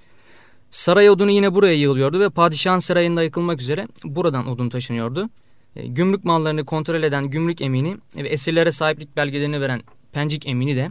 saray 0.71 1.09
odunu 1.09 1.31
yine 1.31 1.53
buraya 1.53 1.73
yığılıyordu 1.73 2.19
ve 2.19 2.29
padişahın 2.29 2.79
sarayında 2.79 3.23
yıkılmak 3.23 3.61
üzere 3.61 3.87
buradan 4.03 4.47
odun 4.47 4.69
taşınıyordu. 4.69 5.29
E, 5.75 5.87
gümrük 5.87 6.25
mallarını 6.25 6.65
kontrol 6.65 7.03
eden 7.03 7.29
gümrük 7.29 7.61
emini 7.61 7.97
ve 8.15 8.27
esirlere 8.27 8.71
sahiplik 8.71 9.15
belgelerini 9.15 9.61
veren 9.61 9.81
pencik 10.11 10.47
emini 10.47 10.75
de 10.75 10.89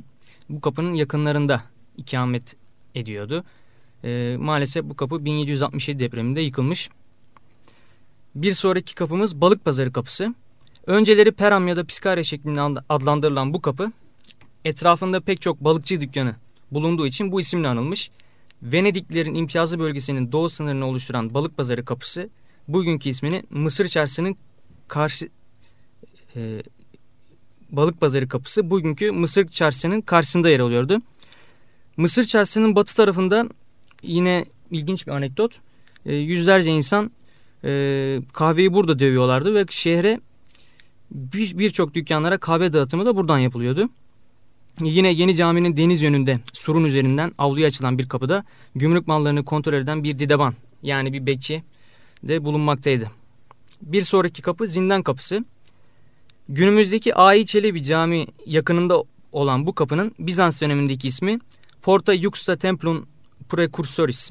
bu 0.48 0.60
kapının 0.60 0.94
yakınlarında 0.94 1.62
ikamet 1.96 2.56
ediyordu. 2.94 3.44
E, 4.04 4.36
maalesef 4.40 4.84
bu 4.84 4.96
kapı 4.96 5.24
1767 5.24 6.00
depreminde 6.00 6.40
yıkılmış. 6.40 6.90
Bir 8.34 8.54
sonraki 8.54 8.94
kapımız 8.94 9.40
Balık 9.40 9.64
Pazarı 9.64 9.92
Kapısı. 9.92 10.34
Önceleri 10.86 11.32
Peram 11.32 11.68
ya 11.68 11.76
da 11.76 11.84
Piskarya 11.84 12.24
şeklinde 12.24 12.80
adlandırılan 12.88 13.54
bu 13.54 13.60
kapı 13.60 13.92
etrafında 14.64 15.20
pek 15.20 15.40
çok 15.40 15.60
balıkçı 15.60 16.00
dükkanı 16.00 16.34
bulunduğu 16.70 17.06
için 17.06 17.32
bu 17.32 17.40
isimle 17.40 17.68
anılmış. 17.68 18.10
Venediklerin 18.62 19.34
imtiyazı 19.34 19.78
bölgesinin 19.78 20.32
doğu 20.32 20.48
sınırını 20.48 20.86
oluşturan 20.86 21.34
Balık 21.34 21.56
Pazarı 21.56 21.84
Kapısı 21.84 22.28
bugünkü 22.68 23.08
ismini 23.08 23.42
Mısır 23.50 23.88
Çarşısı'nın 23.88 24.36
karşı 24.88 25.28
e, 26.36 26.62
Balık 27.70 28.00
Pazarı 28.00 28.28
Kapısı 28.28 28.70
bugünkü 28.70 29.12
Mısır 29.12 29.48
Çarşısı'nın 29.48 30.00
karşısında 30.00 30.50
yer 30.50 30.60
alıyordu. 30.60 31.02
Mısır 31.96 32.24
Çarşısı'nın 32.24 32.76
batı 32.76 32.96
tarafında 32.96 33.48
yine 34.02 34.44
ilginç 34.70 35.06
bir 35.06 35.12
anekdot. 35.12 35.60
E, 36.06 36.14
yüzlerce 36.14 36.70
insan 36.70 37.10
e, 37.64 38.20
kahveyi 38.32 38.72
burada 38.72 38.98
dövüyorlardı 38.98 39.54
ve 39.54 39.64
şehre 39.70 40.20
birçok 41.10 41.94
bir 41.94 41.94
dükkanlara 41.94 42.38
kahve 42.38 42.72
dağıtımı 42.72 43.06
da 43.06 43.16
buradan 43.16 43.38
yapılıyordu. 43.38 43.88
Yine 44.80 45.12
yeni 45.12 45.34
caminin 45.36 45.76
deniz 45.76 46.02
yönünde 46.02 46.38
surun 46.52 46.84
üzerinden 46.84 47.32
avluya 47.38 47.66
açılan 47.66 47.98
bir 47.98 48.08
kapıda 48.08 48.44
gümrük 48.74 49.06
mallarını 49.06 49.44
kontrol 49.44 49.72
eden 49.72 50.04
bir 50.04 50.18
dideban 50.18 50.54
yani 50.82 51.12
bir 51.12 51.26
bekçi 51.26 51.62
de 52.22 52.44
bulunmaktaydı. 52.44 53.10
Bir 53.82 54.02
sonraki 54.02 54.42
kapı 54.42 54.66
zindan 54.66 55.02
kapısı. 55.02 55.44
Günümüzdeki 56.48 57.14
Ai 57.14 57.46
Çelebi 57.46 57.82
Cami 57.82 58.26
yakınında 58.46 59.04
olan 59.32 59.66
bu 59.66 59.74
kapının 59.74 60.14
Bizans 60.18 60.60
dönemindeki 60.60 61.08
ismi 61.08 61.38
Porta 61.82 62.16
Juxta 62.16 62.56
Templum 62.56 63.06
Precursoris. 63.48 64.30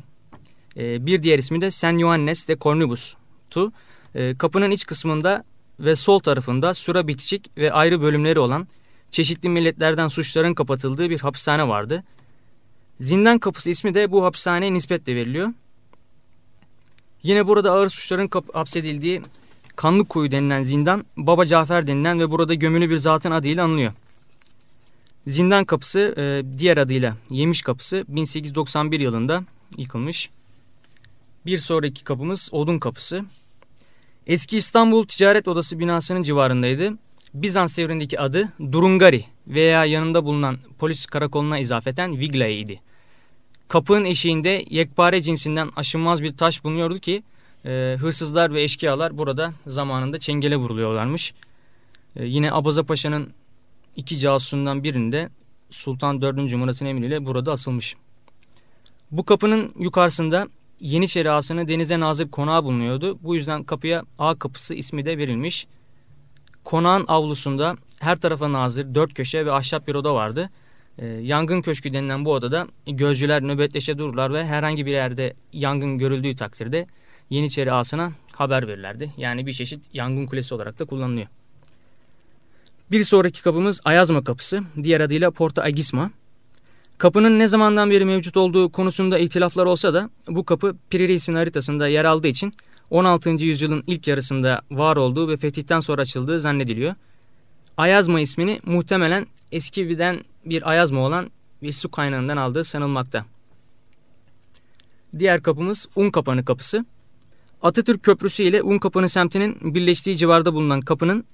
Ee, 0.78 1.06
bir 1.06 1.24
diğer 1.24 1.40
ismi 1.40 1.62
de 1.62 1.72
San 1.72 1.98
Ioannes 1.98 2.48
de 2.48 2.58
Cornubus'tu. 2.62 3.72
Ee, 4.16 4.36
kapının 4.38 4.72
iç 4.72 4.86
kısmında 4.86 5.44
ve 5.80 5.96
sol 5.96 6.20
tarafında 6.20 6.74
sura 6.74 7.08
bitişik 7.08 7.58
ve 7.58 7.72
ayrı 7.72 8.02
bölümleri 8.02 8.40
olan 8.40 8.68
çeşitli 9.12 9.50
milletlerden 9.50 10.08
suçların 10.08 10.54
kapatıldığı 10.54 11.10
bir 11.10 11.20
hapishane 11.20 11.68
vardı. 11.68 12.04
Zindan 13.00 13.40
kapısı 13.40 13.70
ismi 13.70 13.94
de 13.94 14.12
bu 14.12 14.26
hapishaneye 14.26 14.74
nispetle 14.74 15.16
veriliyor. 15.16 15.50
Yine 17.24 17.48
burada 17.48 17.72
ağır 17.72 17.90
suçların 17.90 18.30
hapsedildiği 18.54 19.22
Kanlı 19.76 20.06
Kuyu 20.06 20.32
denilen 20.32 20.64
zindan 20.64 21.06
Baba 21.18 21.46
Cafer 21.46 21.88
denilen 21.88 22.20
ve 22.20 22.32
burada 22.32 22.54
gömülü 22.54 22.90
bir 22.90 22.98
zatın 22.98 23.32
adıyla 23.32 23.64
anılıyor. 23.64 23.94
Zindan 25.28 25.66
kapısı 25.66 26.16
e, 26.18 26.44
diğer 26.58 26.78
adıyla 26.78 27.18
Yemiş 27.30 27.62
Kapısı 27.62 28.06
1891 28.08 29.00
yılında 29.00 29.44
yıkılmış. 29.78 30.30
Bir 31.46 31.58
sonraki 31.58 32.04
kapımız 32.04 32.50
Odun 32.52 32.80
Kapısı. 32.80 33.26
Eski 34.28 34.58
İstanbul 34.58 35.06
Ticaret 35.06 35.48
Odası 35.48 35.80
binasının 35.80 36.24
civarındaydı. 36.24 36.94
Bizans 37.34 37.78
devrindeki 37.78 38.20
adı 38.20 38.50
Durungari 38.72 39.26
veya 39.48 39.86
yanında 39.86 40.26
bulunan 40.26 40.58
polis 40.80 41.06
karakoluna 41.06 41.60
izafeten 41.60 42.20
Viglae 42.20 42.58
idi. 42.58 42.76
Kapının 43.68 44.06
eşiğinde 44.06 44.66
yekpare 44.70 45.22
cinsinden 45.22 45.70
aşınmaz 45.76 46.24
bir 46.24 46.38
taş 46.38 46.64
bulunuyordu 46.64 47.00
ki 47.00 47.24
e, 47.66 47.98
hırsızlar 48.00 48.54
ve 48.54 48.62
eşkıyalar 48.62 49.18
burada 49.18 49.54
zamanında 49.68 50.20
çengele 50.20 50.56
vuruluyorlarmış. 50.56 51.34
E, 52.16 52.26
yine 52.26 52.52
Abaza 52.52 52.84
Paşa'nın 52.84 53.34
iki 53.98 54.20
casusundan 54.20 54.84
birinde 54.84 55.30
Sultan 55.70 56.22
4. 56.22 56.54
Murat'ın 56.54 56.86
emriyle 56.86 57.26
burada 57.26 57.52
asılmış. 57.52 57.96
Bu 59.12 59.26
kapının 59.26 59.74
yukarısında 59.80 60.48
Yeniçeri 60.80 61.32
Ağası'nın 61.32 61.68
denize 61.68 62.00
nazır 62.00 62.32
konağı 62.32 62.64
bulunuyordu. 62.64 63.20
Bu 63.24 63.36
yüzden 63.36 63.64
kapıya 63.64 64.04
Ağ 64.20 64.36
Kapısı 64.36 64.74
ismi 64.74 65.06
de 65.06 65.18
verilmiş. 65.18 65.68
Konağın 66.64 67.06
avlusunda 67.08 67.76
her 68.00 68.20
tarafa 68.20 68.52
nazır 68.52 68.96
dört 68.96 69.14
köşe 69.14 69.46
ve 69.46 69.52
ahşap 69.52 69.88
bir 69.88 69.96
oda 69.96 70.14
vardı. 70.14 70.50
E, 70.98 71.06
yangın 71.06 71.62
köşkü 71.62 71.94
denilen 71.94 72.26
bu 72.26 72.34
odada 72.34 72.68
gözcüler 72.88 73.44
nöbetleşe 73.44 73.98
dururlar 73.98 74.34
ve 74.34 74.46
herhangi 74.46 74.86
bir 74.86 74.92
yerde 74.92 75.34
yangın 75.54 75.98
görüldüğü 75.98 76.36
takdirde 76.36 76.88
Yeniçeri 77.30 77.72
Ağası'na 77.72 78.12
haber 78.32 78.68
verirlerdi. 78.68 79.12
Yani 79.18 79.46
bir 79.46 79.54
çeşit 79.54 79.86
yangın 79.94 80.26
kulesi 80.26 80.56
olarak 80.56 80.80
da 80.80 80.86
kullanılıyor. 80.86 81.28
Bir 82.92 83.04
sonraki 83.04 83.44
kapımız 83.44 83.82
Ayazma 83.86 84.24
Kapısı, 84.24 84.64
diğer 84.84 85.02
adıyla 85.02 85.32
Porta 85.32 85.62
Agisma. 85.62 86.12
Kapının 86.98 87.40
ne 87.40 87.48
zamandan 87.48 87.92
beri 87.92 88.06
mevcut 88.06 88.38
olduğu 88.38 88.72
konusunda 88.72 89.20
ihtilaflar 89.20 89.66
olsa 89.66 89.94
da 89.94 90.10
bu 90.28 90.46
kapı 90.46 90.76
Piri 90.90 91.34
haritasında 91.34 91.88
yer 91.88 92.06
aldığı 92.06 92.28
için 92.28 92.52
16. 92.90 93.30
yüzyılın 93.30 93.84
ilk 93.88 94.08
yarısında 94.08 94.62
var 94.72 94.98
olduğu 94.98 95.28
ve 95.28 95.38
fetihten 95.38 95.80
sonra 95.80 96.02
açıldığı 96.02 96.40
zannediliyor. 96.40 96.96
Ayazma 97.78 98.20
ismini 98.20 98.60
muhtemelen 98.66 99.28
eski 99.52 99.90
birden 99.90 100.24
bir 100.46 100.70
ayazma 100.70 101.02
olan 101.02 101.32
bir 101.64 101.72
su 101.72 101.92
kaynağından 101.92 102.38
aldığı 102.38 102.64
sanılmakta. 102.64 103.26
Diğer 105.20 105.44
kapımız 105.44 105.88
Un 105.96 106.10
Kapanı 106.10 106.46
Kapısı. 106.46 106.86
Atatürk 107.62 108.04
Köprüsü 108.04 108.44
ile 108.44 108.64
Un 108.64 108.78
Kapanı 108.78 109.10
semtinin 109.10 109.76
birleştiği 109.76 110.18
civarda 110.18 110.54
bulunan 110.54 110.82
kapının 110.82 111.26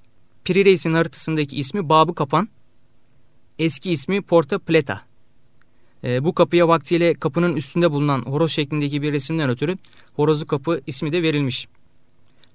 Piri 0.44 0.64
Reis'in 0.64 0.92
haritasındaki 0.92 1.56
ismi 1.56 1.88
Babı 1.88 2.14
Kapan, 2.14 2.48
eski 3.58 3.90
ismi 3.90 4.22
Porta 4.22 4.58
Plata. 4.58 5.00
E, 6.04 6.24
bu 6.24 6.34
kapıya 6.34 6.68
vaktiyle 6.68 7.14
kapının 7.14 7.56
üstünde 7.56 7.90
bulunan 7.90 8.22
horoz 8.22 8.52
şeklindeki 8.52 9.02
bir 9.02 9.12
resimden 9.12 9.50
ötürü 9.50 9.76
Horozlu 10.14 10.46
Kapı 10.46 10.80
ismi 10.86 11.12
de 11.12 11.22
verilmiş. 11.22 11.68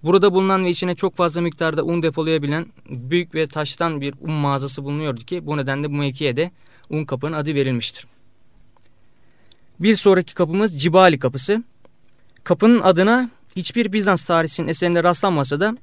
Burada 0.04 0.34
bulunan 0.34 0.66
ve 0.66 0.70
içine 0.70 0.96
çok 0.96 1.16
fazla 1.16 1.42
miktarda 1.42 1.84
un 1.84 2.04
depolayabilen 2.04 2.66
büyük 2.90 3.36
ve 3.36 3.48
taştan 3.48 4.02
bir 4.02 4.14
un 4.22 4.32
mağazası 4.32 4.84
bulunuyordu 4.84 5.22
ki 5.22 5.46
bu 5.46 5.58
nedenle 5.58 5.90
bu 5.90 5.96
mevkiye 5.96 6.38
de 6.38 6.52
un 6.90 7.06
kapının 7.06 7.34
adı 7.34 7.56
verilmiştir. 7.56 8.08
Bir 9.80 9.96
sonraki 9.96 10.34
kapımız 10.34 10.82
Cibali 10.82 11.20
Kapısı. 11.20 11.64
Kapının 12.44 12.80
adına 12.80 13.30
hiçbir 13.56 13.94
Bizans 13.94 14.24
tarihinin 14.24 14.68
eserinde 14.68 15.04
rastlanmasa 15.04 15.60
da 15.60 15.78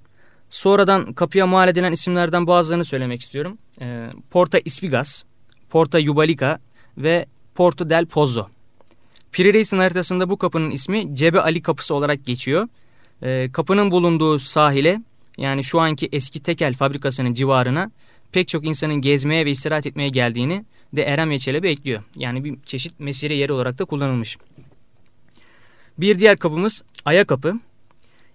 sonradan 0.49 1.13
kapıya 1.13 1.47
mal 1.47 1.69
edilen 1.69 1.93
isimlerden 1.93 2.47
bazılarını 2.47 2.85
söylemek 2.85 3.21
istiyorum. 3.21 3.59
E, 3.83 4.11
Porta 4.31 4.59
Ispigas, 4.59 5.25
Porta 5.71 5.99
Yubalika 5.99 6.59
ve 6.99 7.27
Porto 7.55 7.91
del 7.91 8.07
Pozzo. 8.07 8.47
Piri 9.33 9.79
haritasında 9.79 10.31
bu 10.31 10.37
kapının 10.37 10.71
ismi 10.71 11.17
Cebe 11.17 11.41
Ali 11.41 11.63
Kapısı 11.63 11.95
olarak 11.95 12.27
geçiyor. 12.27 12.69
E, 13.23 13.51
kapının 13.53 13.91
bulunduğu 13.91 14.39
sahile 14.39 15.01
yani 15.39 15.65
şu 15.65 15.81
anki 15.81 16.09
eski 16.13 16.43
tekel 16.43 16.75
fabrikasının 16.75 17.35
civarına 17.35 17.91
pek 18.33 18.49
çok 18.49 18.67
insanın 18.67 18.95
gezmeye 18.95 19.47
ve 19.47 19.51
istirahat 19.51 19.87
etmeye 19.87 20.09
geldiğini 20.09 20.65
de 20.93 21.03
Erem 21.03 21.31
ve 21.63 21.71
ekliyor. 21.71 22.03
Yani 22.17 22.45
bir 22.45 22.57
çeşit 22.65 23.01
mesire 23.01 23.35
yeri 23.35 23.53
olarak 23.53 23.79
da 23.79 23.85
kullanılmış. 23.85 24.39
Bir 25.99 26.19
diğer 26.19 26.37
kapımız 26.37 26.83
Aya 27.05 27.25
Kapı. 27.25 27.61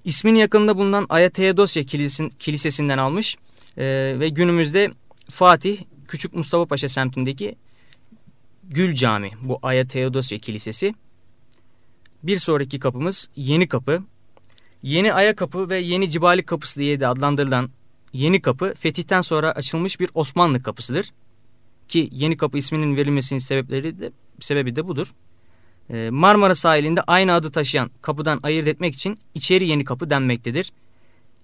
İsmini 0.05 0.39
yakınında 0.39 0.77
bulunan 0.77 1.05
Aya 1.09 1.29
Teodosya 1.29 1.83
Kilisesi'nden 2.39 2.97
almış 2.97 3.37
e, 3.77 4.15
ve 4.19 4.29
günümüzde 4.29 4.91
Fatih 5.29 5.77
Küçük 6.07 6.33
Mustafa 6.33 6.65
Paşa 6.65 6.89
semtindeki 6.89 7.55
Gül 8.63 8.93
Cami. 8.93 9.31
Bu 9.41 9.59
Aya 9.61 9.87
Teodosya 9.87 10.37
Kilisesi. 10.37 10.93
Bir 12.23 12.39
sonraki 12.39 12.79
kapımız 12.79 13.29
Yeni 13.35 13.67
Kapı. 13.67 14.03
Yeni 14.83 15.13
Aya 15.13 15.35
Kapı 15.35 15.69
ve 15.69 15.77
Yeni 15.77 16.09
Cibali 16.09 16.43
Kapısı 16.43 16.79
diye 16.79 16.99
de 16.99 17.07
adlandırılan 17.07 17.69
Yeni 18.13 18.41
Kapı 18.41 18.73
fetihten 18.79 19.21
sonra 19.21 19.51
açılmış 19.51 19.99
bir 19.99 20.09
Osmanlı 20.13 20.61
kapısıdır. 20.61 21.11
Ki 21.87 22.09
Yeni 22.11 22.37
Kapı 22.37 22.57
isminin 22.57 22.95
verilmesinin 22.95 23.39
sebepleri 23.39 23.99
de, 23.99 24.11
sebebi 24.39 24.75
de 24.75 24.87
budur. 24.87 25.13
Ee, 25.89 26.09
Marmara 26.11 26.55
sahilinde 26.55 27.01
aynı 27.01 27.33
adı 27.33 27.51
taşıyan 27.51 27.91
kapıdan 28.01 28.39
ayırt 28.43 28.67
etmek 28.67 28.93
için 28.95 29.17
içeri 29.33 29.67
Yeni 29.67 29.83
Kapı 29.83 30.09
denmektedir. 30.09 30.73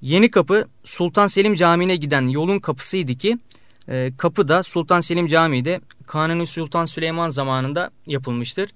Yeni 0.01 0.31
Kapı 0.31 0.67
Sultan 0.83 1.27
Selim 1.27 1.55
Camii'ne 1.55 1.95
giden 1.95 2.27
yolun 2.27 2.59
kapısıydı 2.59 3.15
ki 3.15 3.37
e, 3.89 4.11
kapı 4.17 4.47
da 4.47 4.63
Sultan 4.63 5.01
Selim 5.01 5.27
Camii 5.27 5.65
de 5.65 5.81
Kanuni 6.07 6.47
Sultan 6.47 6.85
Süleyman 6.85 7.29
zamanında 7.29 7.91
yapılmıştır. 8.05 8.69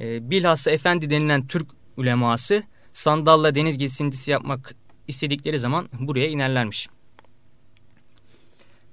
E, 0.00 0.30
bilhassa 0.30 0.70
Efendi 0.70 1.10
denilen 1.10 1.46
Türk 1.46 1.66
uleması 1.96 2.62
sandalla 2.92 3.54
deniz 3.54 3.78
gezintisi 3.78 4.30
yapmak 4.30 4.74
istedikleri 5.08 5.58
zaman 5.58 5.88
buraya 6.00 6.28
inerlermiş. 6.28 6.88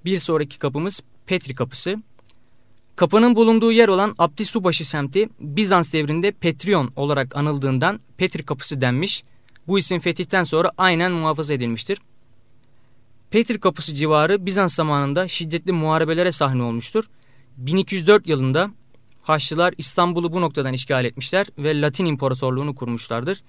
Bir 0.06 0.20
sonraki 0.20 0.60
kapımız 0.60 1.02
Petri 1.26 1.56
Kapısı. 1.56 1.98
Kapının 3.00 3.36
bulunduğu 3.36 3.72
yer 3.72 3.88
olan 3.88 4.16
Abdi 4.18 4.46
Subaşı 4.46 4.90
semti 4.90 5.30
Bizans 5.40 5.94
devrinde 5.94 6.32
Petrion 6.32 6.92
olarak 6.96 7.36
anıldığından 7.36 8.00
Petri 8.18 8.44
Kapısı 8.44 8.82
denmiş. 8.82 9.24
Bu 9.68 9.80
isim 9.80 10.00
fetihten 10.00 10.44
sonra 10.44 10.72
aynen 10.78 11.12
muhafaza 11.12 11.54
edilmiştir. 11.54 11.98
Petri 13.32 13.60
Kapısı 13.60 13.94
civarı 13.94 14.46
Bizans 14.46 14.76
zamanında 14.76 15.28
şiddetli 15.28 15.72
muharebelere 15.72 16.32
sahne 16.32 16.64
olmuştur. 16.64 17.06
1204 17.58 18.28
yılında 18.28 18.72
Haçlılar 19.24 19.74
İstanbul'u 19.78 20.34
bu 20.34 20.42
noktadan 20.42 20.74
işgal 20.74 21.06
etmişler 21.06 21.48
ve 21.58 21.82
Latin 21.82 22.06
İmparatorluğunu 22.06 22.76
kurmuşlardır. 22.76 23.42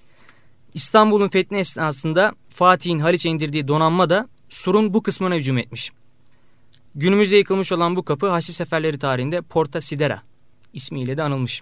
İstanbul'un 0.73 1.29
fethi 1.29 1.55
esnasında 1.55 2.33
Fatih'in 2.49 2.99
Haliç'e 2.99 3.29
indirdiği 3.29 3.67
donanma 3.67 4.09
da 4.09 4.27
surun 4.49 4.93
bu 4.93 5.03
kısmına 5.03 5.35
hücum 5.35 5.57
etmiş. 5.57 5.91
Günümüzde 6.95 7.35
yıkılmış 7.35 7.71
olan 7.71 7.95
bu 7.95 8.05
kapı 8.05 8.29
Haçlı 8.29 8.53
seferleri 8.53 8.99
tarihinde 8.99 9.41
Porta 9.41 9.81
Sidera 9.81 10.21
ismiyle 10.73 11.17
de 11.17 11.23
anılmış. 11.23 11.61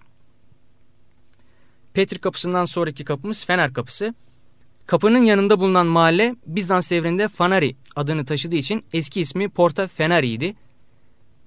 Petri 1.94 2.20
kapısından 2.20 2.66
sonraki 2.66 3.06
kapımız 3.06 3.46
Fener 3.46 3.74
kapısı. 3.74 4.14
Kapının 4.86 5.24
yanında 5.24 5.60
bulunan 5.60 5.88
mahalle 5.88 6.36
Bizans 6.46 6.92
devrinde 6.92 7.28
Fanari 7.28 7.76
adını 7.96 8.26
taşıdığı 8.26 8.56
için 8.56 8.86
eski 8.94 9.22
ismi 9.22 9.50
Porta 9.50 9.88
Fenari'ydi. 9.88 10.56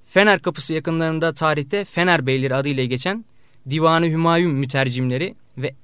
Fener 0.07 0.38
kapısı 0.38 0.75
yakınlarında 0.75 1.35
tarihte 1.35 1.85
Fener 1.85 2.27
Beyleri 2.27 2.55
adıyla 2.55 2.85
geçen 2.85 3.25
Divanı 3.71 4.07
Hümayun 4.07 4.53
mütercimleri 4.53 5.35
ve 5.59 5.75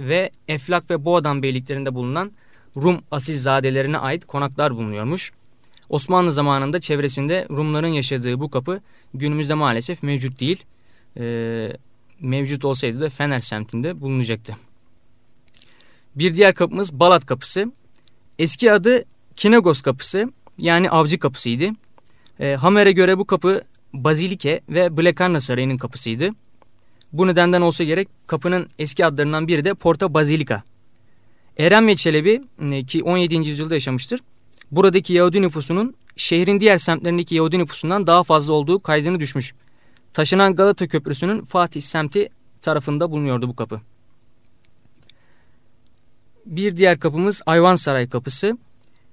ve 0.00 0.30
Eflak 0.48 0.90
ve 0.90 1.04
Boğdan 1.04 1.42
beyliklerinde 1.42 1.94
bulunan 1.94 2.32
Rum 2.76 3.02
asilzadelerine 3.10 3.98
ait 3.98 4.24
konaklar 4.24 4.76
bulunuyormuş. 4.76 5.32
Osmanlı 5.88 6.32
zamanında 6.32 6.80
çevresinde 6.80 7.46
Rumların 7.50 7.88
yaşadığı 7.88 8.40
bu 8.40 8.50
kapı 8.50 8.80
günümüzde 9.14 9.54
maalesef 9.54 10.02
mevcut 10.02 10.40
değil. 10.40 10.64
Ee, 11.18 11.72
mevcut 12.20 12.64
olsaydı 12.64 13.00
da 13.00 13.10
Fener 13.10 13.40
semtinde 13.40 14.00
bulunacaktı. 14.00 14.56
Bir 16.16 16.34
diğer 16.34 16.54
kapımız 16.54 16.92
Balat 17.00 17.26
Kapısı. 17.26 17.72
Eski 18.38 18.72
adı 18.72 19.04
Kinegos 19.36 19.82
Kapısı 19.82 20.32
yani 20.58 20.90
Avcı 20.90 21.18
Kapısı'ydı. 21.18 21.68
E, 22.40 22.54
Hamer'e 22.54 22.92
göre 22.92 23.18
bu 23.18 23.24
kapı 23.26 23.62
Bazilike 23.92 24.60
ve 24.68 24.96
Blekarna 24.96 25.40
Sarayı'nın 25.40 25.76
kapısıydı. 25.76 26.30
Bu 27.12 27.26
nedenden 27.26 27.60
olsa 27.60 27.84
gerek 27.84 28.08
kapının 28.26 28.68
eski 28.78 29.06
adlarından 29.06 29.48
biri 29.48 29.64
de 29.64 29.74
Porta 29.74 30.14
Bazilika. 30.14 30.62
Eren 31.58 31.94
Çelebi 31.94 32.42
e, 32.70 32.84
ki 32.84 33.02
17. 33.02 33.34
yüzyılda 33.34 33.74
yaşamıştır. 33.74 34.20
Buradaki 34.70 35.12
Yahudi 35.12 35.42
nüfusunun 35.42 35.94
şehrin 36.16 36.60
diğer 36.60 36.78
semtlerindeki 36.78 37.34
Yahudi 37.34 37.58
nüfusundan 37.58 38.06
daha 38.06 38.24
fazla 38.24 38.52
olduğu 38.52 38.78
kaydını 38.78 39.20
düşmüş. 39.20 39.54
Taşınan 40.12 40.54
Galata 40.54 40.88
Köprüsü'nün 40.88 41.44
Fatih 41.44 41.82
semti 41.82 42.28
tarafında 42.60 43.10
bulunuyordu 43.10 43.48
bu 43.48 43.56
kapı. 43.56 43.80
Bir 46.46 46.76
diğer 46.76 47.00
kapımız 47.00 47.42
Ayvansaray 47.46 48.08
Kapısı. 48.08 48.58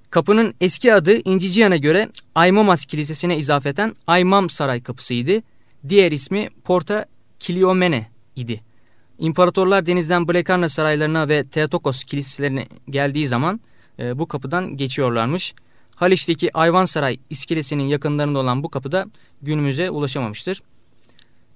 Kapının 0.09 0.53
eski 0.61 0.93
adı 0.93 1.29
İnciciyan'a 1.29 1.77
göre 1.77 2.09
Aymamas 2.35 2.85
Kilisesi'ne 2.85 3.37
izafeten 3.37 3.95
Aymam 4.07 4.49
Saray 4.49 4.83
Kapısı'ydı. 4.83 5.41
Diğer 5.89 6.11
ismi 6.11 6.49
Porta 6.63 7.05
Kiliomene 7.39 8.07
idi. 8.35 8.61
İmparatorlar 9.19 9.85
denizden 9.85 10.27
Blekarna 10.27 10.69
saraylarına 10.69 11.29
ve 11.29 11.43
Theotokos 11.43 12.03
kiliselerine 12.03 12.67
geldiği 12.89 13.27
zaman 13.27 13.61
e, 14.01 14.19
bu 14.19 14.27
kapıdan 14.27 14.77
geçiyorlarmış. 14.77 15.53
Haliç'teki 15.95 16.57
Ayvansaray 16.57 17.19
iskelesinin 17.29 17.83
yakınlarında 17.83 18.39
olan 18.39 18.63
bu 18.63 18.69
kapıda 18.69 19.05
günümüze 19.41 19.89
ulaşamamıştır. 19.89 20.61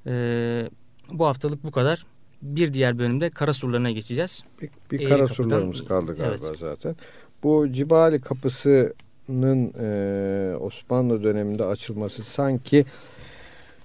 E, 0.08 0.70
bu 1.12 1.26
haftalık 1.26 1.64
bu 1.64 1.72
kadar 1.72 2.06
bir 2.42 2.74
diğer 2.74 3.00
bölümde 3.00 3.30
kara 3.30 3.54
surlarına 3.54 3.92
geçeceğiz. 3.92 4.44
Bir, 4.62 4.70
bir 4.92 5.10
kara 5.10 5.28
surlarımız 5.28 5.86
kaldı 5.86 6.16
galiba 6.16 6.46
evet. 6.48 6.60
zaten. 6.60 6.96
Bu 7.44 7.72
Cibali 7.72 8.22
kapısının 8.22 9.74
e, 9.80 10.56
Osmanlı 10.56 11.24
döneminde 11.24 11.66
açılması 11.66 12.24
sanki 12.24 12.86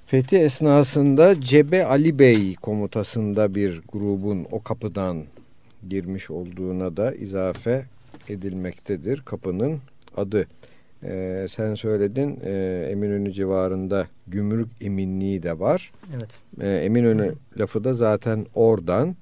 fethi 0.06 0.36
esnasında 0.36 1.40
Cebe 1.40 1.86
Ali 1.86 2.18
Bey 2.18 2.54
komutasında 2.54 3.54
bir 3.54 3.82
grubun 3.92 4.46
o 4.50 4.62
kapıdan 4.62 5.24
girmiş 5.88 6.30
olduğuna 6.30 6.96
da 6.96 7.14
izafe 7.14 7.86
edilmektedir 8.28 9.22
kapının 9.24 9.78
adı. 10.16 10.46
Ee, 11.04 11.46
sen 11.50 11.74
söyledin 11.74 12.40
e, 12.44 12.86
Eminönü 12.90 13.32
civarında 13.32 14.06
gümrük 14.26 14.68
eminliği 14.80 15.42
de 15.42 15.58
var. 15.58 15.92
Evet. 16.12 16.38
Ee, 16.60 16.68
Eminönü 16.68 17.26
Hı. 17.26 17.60
lafı 17.60 17.84
da 17.84 17.94
zaten 17.94 18.46
oradan 18.54 19.16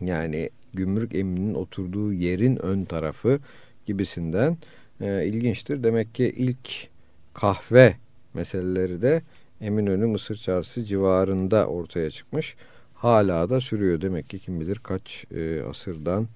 yani 0.00 0.50
gümrük 0.74 1.14
eminin 1.14 1.54
oturduğu 1.54 2.12
yerin 2.12 2.56
ön 2.56 2.84
tarafı 2.84 3.38
gibisinden 3.86 4.56
e, 5.00 5.26
ilginçtir. 5.26 5.82
Demek 5.82 6.14
ki 6.14 6.34
ilk 6.36 6.88
kahve 7.34 7.94
meseleleri 8.34 9.02
de 9.02 9.22
Eminönü 9.60 10.06
Mısır 10.06 10.36
Çarşısı 10.36 10.84
civarında 10.84 11.66
ortaya 11.66 12.10
çıkmış. 12.10 12.56
Hala 12.94 13.50
da 13.50 13.60
sürüyor 13.60 14.00
demek 14.00 14.30
ki 14.30 14.38
kim 14.38 14.60
bilir 14.60 14.76
kaç 14.82 15.24
e, 15.34 15.62
asırdan 15.62 16.28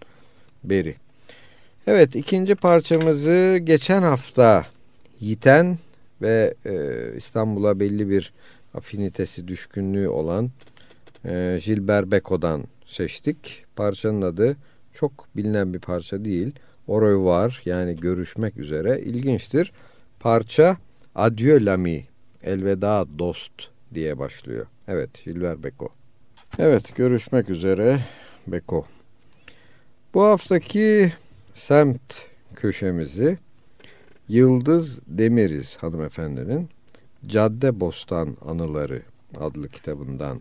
beri. 0.64 0.94
Evet 1.90 2.16
ikinci 2.16 2.54
parçamızı 2.54 3.58
geçen 3.64 4.02
hafta 4.02 4.66
yiten 5.20 5.78
ve 6.22 6.54
e, 6.66 6.72
İstanbul'a 7.16 7.80
belli 7.80 8.10
bir 8.10 8.32
afinitesi, 8.74 9.48
düşkünlüğü 9.48 10.08
olan 10.08 10.50
e, 11.24 11.58
Gilbert 11.64 12.06
Beko'dan 12.06 12.64
seçtik. 12.86 13.64
Parçanın 13.76 14.22
adı 14.22 14.56
çok 14.94 15.36
bilinen 15.36 15.74
bir 15.74 15.78
parça 15.78 16.24
değil. 16.24 16.52
Oroy 16.86 17.24
var 17.24 17.62
yani 17.64 17.96
görüşmek 17.96 18.56
üzere. 18.56 19.00
İlginçtir. 19.00 19.72
Parça 20.20 20.76
Adieu 21.14 21.66
l'ami, 21.66 22.06
elveda 22.42 23.04
dost 23.18 23.52
diye 23.94 24.18
başlıyor. 24.18 24.66
Evet 24.88 25.10
Gilbert 25.24 25.58
Beko. 25.58 25.88
Evet 26.58 26.96
görüşmek 26.96 27.50
üzere 27.50 28.00
Beko. 28.46 28.86
Bu 30.14 30.22
haftaki 30.24 31.12
semt 31.58 32.14
köşemizi 32.54 33.38
Yıldız 34.28 35.00
Demiriz 35.06 35.76
hanımefendinin 35.76 36.68
Cadde 37.26 37.80
Bostan 37.80 38.36
Anıları 38.46 39.02
adlı 39.36 39.68
kitabından 39.68 40.40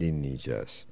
dinleyeceğiz. 0.00 0.84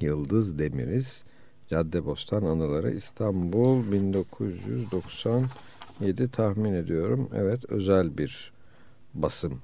Yıldız 0.00 0.58
Demiriz 0.58 1.24
Cadde 1.70 2.04
Bostan 2.04 2.42
Anıları 2.42 2.90
İstanbul 2.90 3.92
1997 3.92 6.30
tahmin 6.30 6.74
ediyorum. 6.74 7.28
Evet 7.34 7.64
özel 7.68 8.18
bir 8.18 8.52
basım. 9.14 9.60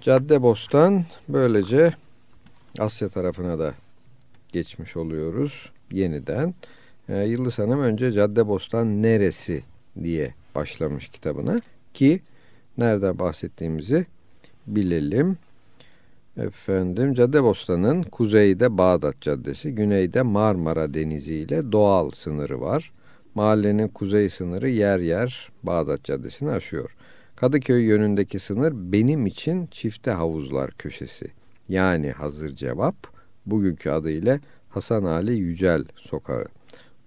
Cadde 0.00 0.42
Bostan 0.42 1.04
böylece 1.28 1.94
Asya 2.78 3.08
tarafına 3.08 3.58
da 3.58 3.74
geçmiş 4.52 4.96
oluyoruz 4.96 5.70
yeniden. 5.90 6.54
Ee, 7.10 7.24
Yıldız 7.24 7.58
Hanım 7.58 7.80
önce 7.80 8.12
Cadde 8.12 8.46
Bostan 8.46 9.02
neresi 9.02 9.62
diye 10.02 10.34
başlamış 10.54 11.08
kitabına 11.08 11.60
ki 11.94 12.20
nereden 12.78 13.18
bahsettiğimizi 13.18 14.06
bilelim. 14.66 15.38
Efendim 16.36 17.14
Caddebostan'ın 17.14 18.02
kuzeyde 18.02 18.78
Bağdat 18.78 19.20
Caddesi, 19.20 19.74
güneyde 19.74 20.22
Marmara 20.22 20.94
Denizi 20.94 21.34
ile 21.34 21.72
doğal 21.72 22.10
sınırı 22.10 22.60
var. 22.60 22.92
Mahallenin 23.34 23.88
kuzey 23.88 24.30
sınırı 24.30 24.68
yer 24.68 24.98
yer 24.98 25.50
Bağdat 25.62 26.04
Caddesi'ni 26.04 26.50
aşıyor. 26.50 26.96
Kadıköy 27.36 27.82
yönündeki 27.82 28.38
sınır 28.38 28.72
benim 28.74 29.26
için 29.26 29.66
çifte 29.66 30.10
havuzlar 30.10 30.70
köşesi. 30.70 31.26
Yani 31.68 32.10
hazır 32.10 32.54
cevap 32.54 32.94
bugünkü 33.46 33.90
adıyla 33.90 34.40
Hasan 34.68 35.04
Ali 35.04 35.36
Yücel 35.36 35.84
Sokağı. 35.96 36.46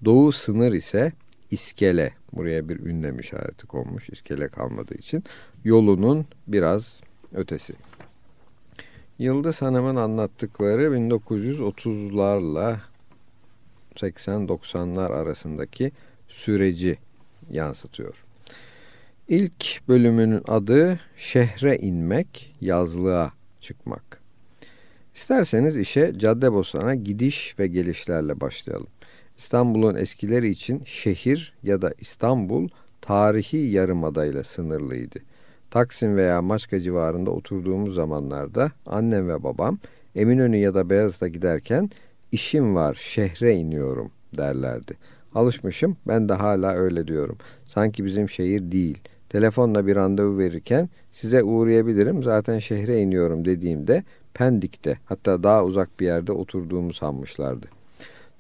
Doğu 0.06 0.32
sınır 0.32 0.74
ise 0.74 1.12
iskele. 1.52 2.14
Buraya 2.34 2.70
bir 2.70 2.80
ünlem 2.80 3.20
işareti 3.20 3.68
konmuş 3.68 4.10
iskele 4.10 4.48
kalmadığı 4.48 4.96
için. 4.96 5.24
Yolunun 5.64 6.26
biraz 6.48 7.02
ötesi. 7.34 7.74
Yıldız 9.20 9.62
Hanım'ın 9.62 9.96
anlattıkları 9.96 10.82
1930'larla 10.82 12.78
80-90'lar 13.96 15.14
arasındaki 15.14 15.92
süreci 16.28 16.98
yansıtıyor. 17.52 18.24
İlk 19.28 19.88
bölümünün 19.88 20.42
adı 20.48 21.00
Şehre 21.18 21.78
inmek, 21.78 22.56
yazlığa 22.62 23.32
çıkmak. 23.62 24.22
İsterseniz 25.16 25.78
işe 25.78 26.14
Caddebostan'a 26.18 26.96
gidiş 26.96 27.56
ve 27.60 27.68
gelişlerle 27.68 28.42
başlayalım. 28.42 28.88
İstanbul'un 29.38 29.96
eskileri 29.96 30.50
için 30.50 30.82
şehir 30.86 31.54
ya 31.64 31.82
da 31.82 31.94
İstanbul 32.00 32.70
tarihi 33.02 33.58
yarımadayla 33.58 34.44
sınırlıydı. 34.44 35.20
Taksim 35.72 36.16
veya 36.16 36.42
Maçka 36.42 36.80
civarında 36.80 37.32
oturduğumuz 37.32 37.96
zamanlarda 37.96 38.72
annem 38.86 39.30
ve 39.30 39.44
babam 39.44 39.80
Eminönü 40.16 40.58
ya 40.58 40.74
da 40.74 40.90
Beyazıt'a 40.90 41.28
giderken 41.28 41.90
işim 42.32 42.76
var 42.76 42.98
şehre 43.02 43.54
iniyorum 43.54 44.12
derlerdi. 44.38 44.98
Alışmışım 45.36 45.98
ben 46.08 46.30
de 46.30 46.34
hala 46.34 46.74
öyle 46.74 47.08
diyorum. 47.08 47.38
Sanki 47.66 48.06
bizim 48.06 48.30
şehir 48.30 48.72
değil. 48.72 48.98
Telefonla 49.30 49.88
bir 49.88 49.96
randevu 49.96 50.38
verirken 50.38 50.90
size 51.12 51.44
uğrayabilirim 51.44 52.24
zaten 52.24 52.60
şehre 52.60 53.02
iniyorum 53.02 53.46
dediğimde 53.46 54.04
Pendik'te 54.34 54.98
hatta 55.06 55.44
daha 55.44 55.66
uzak 55.66 56.00
bir 56.00 56.06
yerde 56.06 56.32
oturduğumu 56.32 56.94
sanmışlardı. 56.94 57.68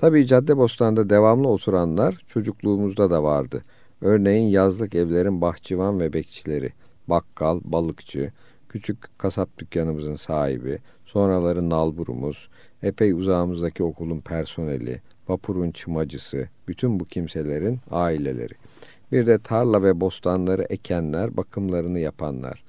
Tabii 0.03 0.25
Caddebostan'da 0.25 1.09
devamlı 1.09 1.47
oturanlar 1.47 2.23
çocukluğumuzda 2.27 3.09
da 3.09 3.23
vardı. 3.23 3.63
Örneğin 4.01 4.49
yazlık 4.49 4.95
evlerin 4.95 5.41
bahçıvan 5.41 5.99
ve 5.99 6.13
bekçileri, 6.13 6.73
bakkal, 7.07 7.59
balıkçı, 7.63 8.31
küçük 8.69 9.19
kasap 9.19 9.57
dükkanımızın 9.57 10.15
sahibi, 10.15 10.79
sonraları 11.05 11.69
nalburumuz, 11.69 12.49
epey 12.81 13.11
uzağımızdaki 13.11 13.83
okulun 13.83 14.19
personeli, 14.19 15.01
vapurun 15.27 15.71
çımacısı, 15.71 16.49
bütün 16.67 16.99
bu 16.99 17.05
kimselerin 17.05 17.79
aileleri. 17.91 18.53
Bir 19.11 19.27
de 19.27 19.39
tarla 19.39 19.83
ve 19.83 20.01
bostanları 20.01 20.63
ekenler, 20.63 21.37
bakımlarını 21.37 21.99
yapanlar. 21.99 22.63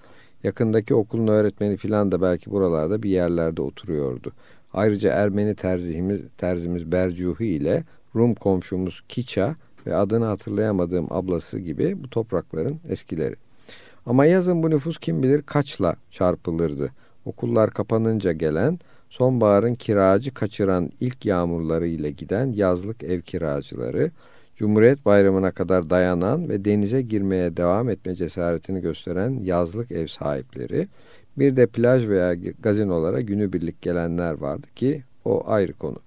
Yakındaki 0.45 0.95
okulun 0.95 1.27
öğretmeni 1.27 1.77
filan 1.77 2.13
da 2.13 2.23
belki 2.23 2.51
buralarda 2.51 3.03
bir 3.03 3.11
yerlerde 3.11 3.63
oturuyordu. 3.63 4.33
Ayrıca 4.75 5.13
Ermeni 5.13 5.55
terzimiz, 5.55 6.21
terzimiz 6.39 6.93
Bercuhi 6.93 7.47
ile 7.47 7.85
Rum 8.15 8.35
komşumuz 8.35 9.03
Kiça 9.09 9.57
ve 9.87 9.97
adını 9.97 10.25
hatırlayamadığım 10.25 11.13
ablası 11.13 11.59
gibi 11.59 12.03
bu 12.05 12.11
toprakların 12.11 12.81
eskileri. 12.89 13.37
Ama 14.07 14.27
yazın 14.27 14.63
bu 14.63 14.71
nüfus 14.71 14.99
kim 14.99 15.23
bilir 15.23 15.43
kaçla 15.43 15.97
çarpılırdı. 16.11 16.91
Okullar 17.25 17.71
kapanınca 17.71 18.33
gelen, 18.33 18.79
sonbaharın 19.11 19.75
kiracı 19.75 20.35
kaçıran 20.35 20.91
ilk 21.01 21.27
yağmurları 21.27 21.87
ile 21.87 22.11
giden 22.11 22.53
yazlık 22.53 23.03
ev 23.03 23.21
kiracıları, 23.21 24.11
Cumhuriyet 24.55 25.07
Bayramı'na 25.07 25.51
kadar 25.51 25.91
dayanan 25.91 26.49
ve 26.49 26.65
denize 26.65 27.03
girmeye 27.03 27.57
devam 27.57 27.89
etme 27.89 28.15
cesaretini 28.15 28.81
gösteren 28.81 29.41
yazlık 29.43 29.93
ev 29.93 30.07
sahipleri, 30.07 30.89
bir 31.39 31.57
de 31.57 31.67
plaj 31.67 32.09
veya 32.09 32.35
gazinolara 32.35 33.21
günübirlik 33.21 33.83
gelenler 33.83 34.35
vardı 34.35 34.67
ki 34.77 35.03
o 35.25 35.43
ayrı 35.47 35.73
konu. 35.73 35.99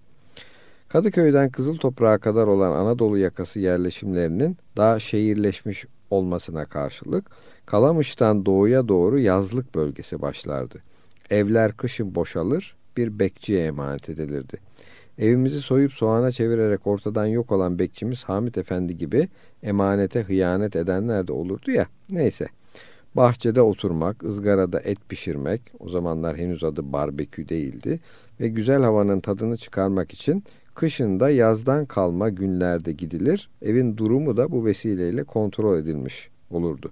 Kadıköy'den 0.89 1.49
Kızıl 1.49 1.77
Toprağa 1.77 2.17
kadar 2.17 2.47
olan 2.47 2.71
Anadolu 2.71 3.17
yakası 3.17 3.59
yerleşimlerinin 3.59 4.57
daha 4.77 4.99
şehirleşmiş 4.99 5.85
olmasına 6.09 6.65
karşılık 6.65 7.25
Kalamış'tan 7.65 8.45
doğuya 8.45 8.87
doğru 8.87 9.19
yazlık 9.19 9.75
bölgesi 9.75 10.21
başlardı. 10.21 10.81
Evler 11.29 11.73
kışın 11.73 12.15
boşalır, 12.15 12.75
bir 12.97 13.19
bekçiye 13.19 13.65
emanet 13.65 14.09
edilirdi. 14.09 14.57
Evimizi 15.17 15.61
soyup 15.61 15.93
soğana 15.93 16.31
çevirerek 16.31 16.87
ortadan 16.87 17.25
yok 17.25 17.51
olan 17.51 17.79
bekçimiz 17.79 18.23
Hamit 18.23 18.57
Efendi 18.57 18.97
gibi 18.97 19.27
emanete 19.63 20.21
hıyanet 20.21 20.75
edenler 20.75 21.27
de 21.27 21.33
olurdu 21.33 21.71
ya. 21.71 21.87
Neyse. 22.09 22.47
Bahçede 23.17 23.61
oturmak, 23.61 24.23
ızgarada 24.23 24.79
et 24.79 24.97
pişirmek, 25.09 25.61
o 25.79 25.89
zamanlar 25.89 26.37
henüz 26.37 26.63
adı 26.63 26.93
barbekü 26.93 27.49
değildi 27.49 27.99
ve 28.39 28.47
güzel 28.47 28.83
havanın 28.83 29.19
tadını 29.19 29.57
çıkarmak 29.57 30.11
için 30.11 30.43
kışında 30.75 31.29
yazdan 31.29 31.85
kalma 31.85 32.29
günlerde 32.29 32.91
gidilir. 32.91 33.49
Evin 33.61 33.97
durumu 33.97 34.37
da 34.37 34.51
bu 34.51 34.65
vesileyle 34.65 35.23
kontrol 35.23 35.77
edilmiş 35.77 36.29
olurdu. 36.51 36.91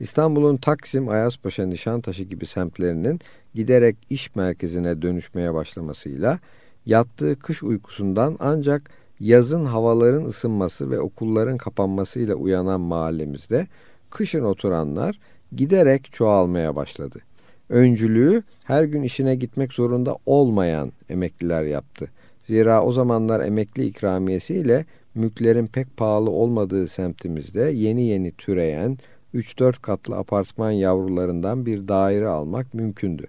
İstanbul'un 0.00 0.56
Taksim, 0.56 1.08
Ayaspaşa, 1.08 1.66
Nişantaşı 1.66 2.22
gibi 2.22 2.46
semtlerinin 2.46 3.20
giderek 3.54 3.96
iş 4.10 4.34
merkezine 4.34 5.02
dönüşmeye 5.02 5.54
başlamasıyla 5.54 6.38
yattığı 6.86 7.38
kış 7.38 7.62
uykusundan 7.62 8.36
ancak 8.40 8.90
yazın 9.20 9.64
havaların 9.64 10.24
ısınması 10.24 10.90
ve 10.90 11.00
okulların 11.00 11.56
kapanmasıyla 11.56 12.34
uyanan 12.34 12.80
mahallemizde 12.80 13.66
kışın 14.10 14.44
oturanlar 14.44 15.18
giderek 15.56 16.12
çoğalmaya 16.12 16.76
başladı. 16.76 17.20
Öncülüğü 17.68 18.42
her 18.64 18.84
gün 18.84 19.02
işine 19.02 19.34
gitmek 19.34 19.72
zorunda 19.72 20.16
olmayan 20.26 20.92
emekliler 21.08 21.64
yaptı. 21.64 22.10
Zira 22.44 22.84
o 22.84 22.92
zamanlar 22.92 23.40
emekli 23.40 23.86
ikramiyesiyle 23.86 24.84
mülklerin 25.14 25.66
pek 25.66 25.96
pahalı 25.96 26.30
olmadığı 26.30 26.88
semtimizde 26.88 27.60
yeni 27.60 28.02
yeni 28.02 28.32
türeyen 28.32 28.98
3-4 29.34 29.80
katlı 29.80 30.16
apartman 30.16 30.70
yavrularından 30.70 31.66
bir 31.66 31.88
daire 31.88 32.28
almak 32.28 32.74
mümkündü. 32.74 33.26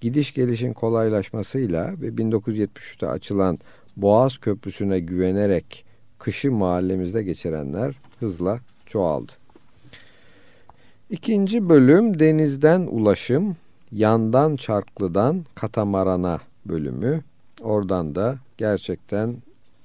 Gidiş 0.00 0.34
gelişin 0.34 0.72
kolaylaşmasıyla 0.72 1.94
ve 2.00 2.08
1973'te 2.08 3.06
açılan 3.06 3.58
Boğaz 3.96 4.38
Köprüsü'ne 4.38 5.00
güvenerek 5.00 5.84
kışı 6.18 6.52
mahallemizde 6.52 7.22
geçirenler 7.22 8.00
hızla 8.20 8.60
çoğaldı. 8.86 9.32
İkinci 11.10 11.68
bölüm 11.68 12.18
denizden 12.18 12.80
ulaşım, 12.80 13.56
yandan 13.92 14.56
çarklıdan 14.56 15.44
katamarana 15.54 16.40
bölümü. 16.66 17.22
Oradan 17.62 18.14
da 18.14 18.38
gerçekten 18.58 19.36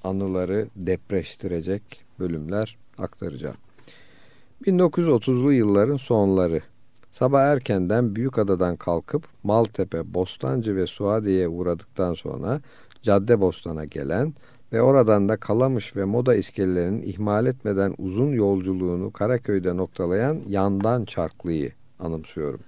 anıları 0.04 0.68
depreştirecek 0.76 1.82
bölümler 2.18 2.76
aktaracağım. 2.98 3.56
1930'lu 4.64 5.52
yılların 5.52 5.96
sonları. 5.96 6.62
Sabah 7.12 7.42
erkenden 7.42 8.16
Büyükada'dan 8.16 8.76
kalkıp 8.76 9.24
Maltepe, 9.42 10.14
Bostancı 10.14 10.76
ve 10.76 10.86
Suadiye'ye 10.86 11.48
uğradıktan 11.48 12.14
sonra 12.14 12.60
Cadde 13.02 13.40
Bostan'a 13.40 13.84
gelen 13.84 14.34
ve 14.72 14.82
oradan 14.82 15.28
da 15.28 15.36
Kalamış 15.36 15.96
ve 15.96 16.04
Moda 16.04 16.34
iskelelerinin 16.34 17.02
ihmal 17.02 17.46
etmeden 17.46 17.94
uzun 17.98 18.32
yolculuğunu 18.32 19.10
Karaköy'de 19.12 19.76
noktalayan 19.76 20.40
yandan 20.48 21.04
çarklıyı 21.04 21.72
anımsıyorum. 21.98 22.60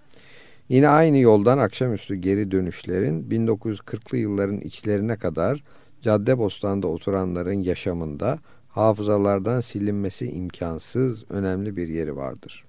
Yine 0.69 0.89
aynı 0.89 1.19
yoldan 1.19 1.59
akşamüstü 1.59 2.15
geri 2.15 2.51
dönüşlerin 2.51 3.31
1940'lı 3.31 4.17
yılların 4.17 4.61
içlerine 4.61 5.17
kadar 5.17 5.65
Cadde 6.03 6.39
Bostan'da 6.39 6.87
oturanların 6.87 7.63
yaşamında 7.63 8.39
hafızalardan 8.69 9.61
silinmesi 9.61 10.31
imkansız 10.31 11.25
önemli 11.31 11.77
bir 11.77 11.89
yeri 11.89 12.17
vardır. 12.17 12.65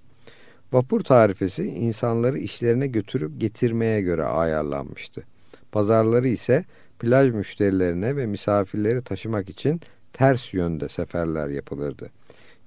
Vapur 0.73 1.01
tarifesi 1.01 1.65
insanları 1.65 2.37
işlerine 2.37 2.87
götürüp 2.87 3.41
getirmeye 3.41 4.01
göre 4.01 4.23
ayarlanmıştı. 4.23 5.23
Pazarları 5.71 6.27
ise 6.27 6.65
plaj 6.99 7.31
müşterilerine 7.31 8.15
ve 8.15 8.25
misafirleri 8.25 9.01
taşımak 9.01 9.49
için 9.49 9.81
ters 10.13 10.53
yönde 10.53 10.89
seferler 10.89 11.47
yapılırdı. 11.47 12.09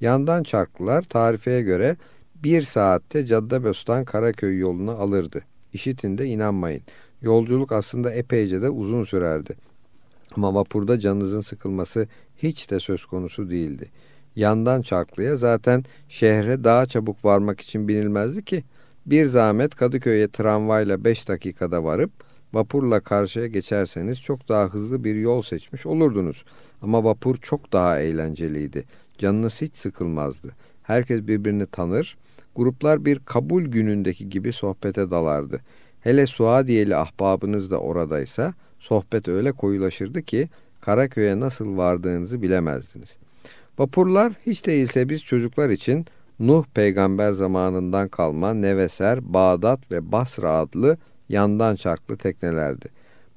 Yandan 0.00 0.42
çarklılar 0.42 1.02
tarifeye 1.02 1.62
göre 1.62 1.96
bir 2.34 2.62
saatte 2.62 3.26
Caddebostan 3.26 4.04
Karaköy 4.04 4.58
yolunu 4.58 4.90
alırdı. 4.90 5.44
İşitin 5.72 6.18
de 6.18 6.26
inanmayın. 6.26 6.82
Yolculuk 7.22 7.72
aslında 7.72 8.12
epeyce 8.12 8.62
de 8.62 8.70
uzun 8.70 9.04
sürerdi. 9.04 9.56
Ama 10.36 10.54
vapurda 10.54 10.98
canınızın 10.98 11.40
sıkılması 11.40 12.08
hiç 12.36 12.70
de 12.70 12.80
söz 12.80 13.04
konusu 13.04 13.50
değildi. 13.50 13.90
Yandan 14.36 14.82
Çarklı'ya 14.82 15.36
zaten 15.36 15.84
şehre 16.08 16.64
daha 16.64 16.86
çabuk 16.86 17.24
varmak 17.24 17.60
için 17.60 17.88
binilmezdi 17.88 18.44
ki 18.44 18.64
bir 19.06 19.26
zahmet 19.26 19.74
Kadıköy'e 19.74 20.28
tramvayla 20.28 21.04
5 21.04 21.28
dakikada 21.28 21.84
varıp 21.84 22.10
vapurla 22.52 23.00
karşıya 23.00 23.46
geçerseniz 23.46 24.20
çok 24.20 24.48
daha 24.48 24.64
hızlı 24.64 25.04
bir 25.04 25.14
yol 25.14 25.42
seçmiş 25.42 25.86
olurdunuz. 25.86 26.44
Ama 26.82 27.04
vapur 27.04 27.36
çok 27.36 27.72
daha 27.72 28.00
eğlenceliydi. 28.00 28.84
Canınız 29.18 29.62
hiç 29.62 29.76
sıkılmazdı. 29.76 30.52
Herkes 30.82 31.26
birbirini 31.26 31.66
tanır, 31.66 32.16
Gruplar 32.56 33.04
bir 33.04 33.18
kabul 33.18 33.62
günündeki 33.62 34.28
gibi 34.28 34.52
sohbete 34.52 35.10
dalardı. 35.10 35.60
Hele 36.00 36.26
Suadiyeli 36.26 36.96
ahbabınız 36.96 37.70
da 37.70 37.80
oradaysa 37.80 38.54
sohbet 38.78 39.28
öyle 39.28 39.52
koyulaşırdı 39.52 40.22
ki 40.22 40.48
Karaköy'e 40.80 41.40
nasıl 41.40 41.76
vardığınızı 41.76 42.42
bilemezdiniz. 42.42 43.18
Vapurlar 43.78 44.32
hiç 44.46 44.66
değilse 44.66 45.08
biz 45.08 45.24
çocuklar 45.24 45.70
için 45.70 46.06
Nuh 46.40 46.64
peygamber 46.74 47.32
zamanından 47.32 48.08
kalma 48.08 48.54
Neveser, 48.54 49.34
Bağdat 49.34 49.92
ve 49.92 50.12
Basra 50.12 50.50
adlı 50.50 50.98
yandan 51.28 51.76
çarklı 51.76 52.16
teknelerdi. 52.16 52.88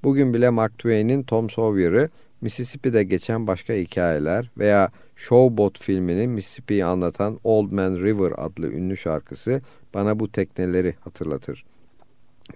Bugün 0.04 0.34
bile 0.34 0.49
Mark 0.49 0.73
Twain'in 0.73 1.23
Tom 1.23 1.49
Sawyer'ı 1.49 2.10
Mississippi'de 2.41 3.04
geçen 3.04 3.47
başka 3.47 3.73
hikayeler 3.73 4.52
veya 4.58 4.89
Showboat 5.15 5.80
filminin 5.80 6.30
Mississippi'yi 6.30 6.86
anlatan 6.86 7.39
Old 7.43 7.71
Man 7.71 7.95
River 7.95 8.34
adlı 8.38 8.71
ünlü 8.71 8.97
şarkısı 8.97 9.62
bana 9.93 10.19
bu 10.19 10.32
tekneleri 10.32 10.95
hatırlatır. 10.99 11.65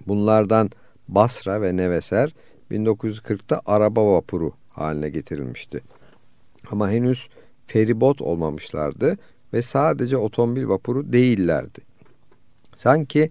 Bunlardan 0.06 0.70
Basra 1.08 1.62
ve 1.62 1.76
Neveser 1.76 2.34
1940'ta 2.70 3.60
araba 3.66 4.12
vapuru 4.12 4.52
haline 4.70 5.10
getirilmişti. 5.10 5.82
Ama 6.70 6.90
henüz 6.90 7.28
feribot 7.66 8.22
olmamışlardı 8.22 9.18
ve 9.52 9.62
sadece 9.62 10.16
otomobil 10.16 10.68
vapuru 10.68 11.12
değillerdi. 11.12 11.80
Sanki 12.74 13.30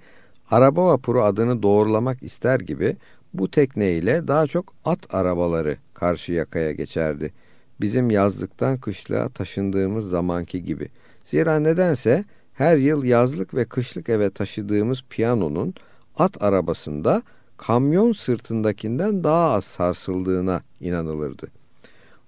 araba 0.53 0.85
vapuru 0.85 1.23
adını 1.23 1.63
doğrulamak 1.63 2.23
ister 2.23 2.59
gibi 2.59 2.97
bu 3.33 3.51
tekneyle 3.51 4.27
daha 4.27 4.47
çok 4.47 4.73
at 4.85 5.13
arabaları 5.15 5.77
karşı 5.93 6.33
yakaya 6.33 6.71
geçerdi. 6.71 7.33
Bizim 7.81 8.09
yazlıktan 8.09 8.77
kışlığa 8.77 9.29
taşındığımız 9.29 10.09
zamanki 10.09 10.63
gibi. 10.63 10.89
Zira 11.23 11.59
nedense 11.59 12.25
her 12.53 12.77
yıl 12.77 13.03
yazlık 13.03 13.53
ve 13.53 13.65
kışlık 13.65 14.09
eve 14.09 14.29
taşıdığımız 14.29 15.03
piyanonun 15.09 15.73
at 16.17 16.43
arabasında 16.43 17.21
kamyon 17.57 18.11
sırtındakinden 18.11 19.23
daha 19.23 19.51
az 19.51 19.65
sarsıldığına 19.65 20.61
inanılırdı. 20.81 21.47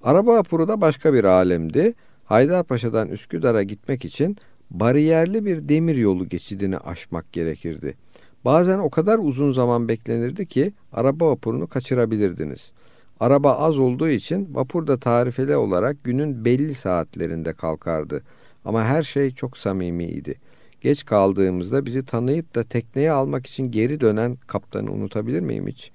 Araba 0.03 0.35
vapuru 0.35 0.67
da 0.67 0.81
başka 0.81 1.13
bir 1.13 1.23
alemdi. 1.23 1.93
Haydarpaşa'dan 2.25 3.07
Üsküdar'a 3.09 3.63
gitmek 3.63 4.05
için 4.05 4.37
bariyerli 4.71 5.45
bir 5.45 5.69
demir 5.69 5.95
yolu 5.95 6.29
geçidini 6.29 6.77
aşmak 6.77 7.33
gerekirdi. 7.33 8.04
Bazen 8.45 8.79
o 8.79 8.89
kadar 8.89 9.19
uzun 9.19 9.51
zaman 9.51 9.87
beklenirdi 9.87 10.45
ki 10.45 10.73
araba 10.93 11.27
vapurunu 11.27 11.67
kaçırabilirdiniz. 11.67 12.71
Araba 13.19 13.53
az 13.53 13.79
olduğu 13.79 14.09
için 14.09 14.55
vapur 14.55 14.87
da 14.87 14.97
tarifeli 14.99 15.55
olarak 15.55 16.03
günün 16.03 16.45
belli 16.45 16.73
saatlerinde 16.73 17.53
kalkardı. 17.53 18.23
Ama 18.65 18.83
her 18.83 19.03
şey 19.03 19.31
çok 19.31 19.57
samimiydi. 19.57 20.35
Geç 20.81 21.05
kaldığımızda 21.05 21.85
bizi 21.85 22.05
tanıyıp 22.05 22.55
da 22.55 22.63
tekneye 22.63 23.11
almak 23.11 23.47
için 23.47 23.71
geri 23.71 24.01
dönen 24.01 24.37
kaptanı 24.47 24.91
unutabilir 24.91 25.39
miyim 25.39 25.67
hiç? 25.67 25.91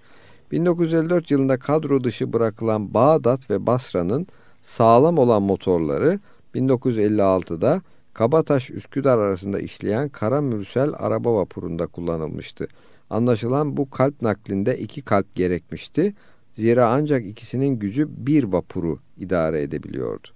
1954 0.53 1.31
yılında 1.31 1.59
kadro 1.59 2.05
dışı 2.05 2.33
bırakılan 2.33 2.95
Bağdat 2.95 3.51
ve 3.51 3.67
Basra'nın 3.67 4.27
sağlam 4.63 5.19
olan 5.19 5.43
motorları 5.43 6.21
1956'da 6.55 7.83
Kabataş 8.21 8.71
Üsküdar 8.71 9.19
arasında 9.19 9.61
işleyen 9.61 10.09
Kara 10.09 10.41
Mürsel 10.41 10.93
araba 10.99 11.35
vapurunda 11.35 11.87
kullanılmıştı. 11.87 12.69
Anlaşılan 13.11 13.77
bu 13.77 13.91
kalp 13.91 14.23
naklinde 14.23 14.79
iki 14.79 15.03
kalp 15.03 15.35
gerekmişti. 15.35 16.15
Zira 16.53 16.89
ancak 16.89 17.27
ikisinin 17.27 17.79
gücü 17.79 18.09
bir 18.11 18.45
vapuru 18.45 18.99
idare 19.19 19.63
edebiliyordu. 19.63 20.29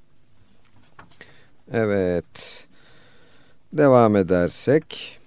Evet. 1.73 2.67
Devam 3.73 4.17
edersek 4.17 5.19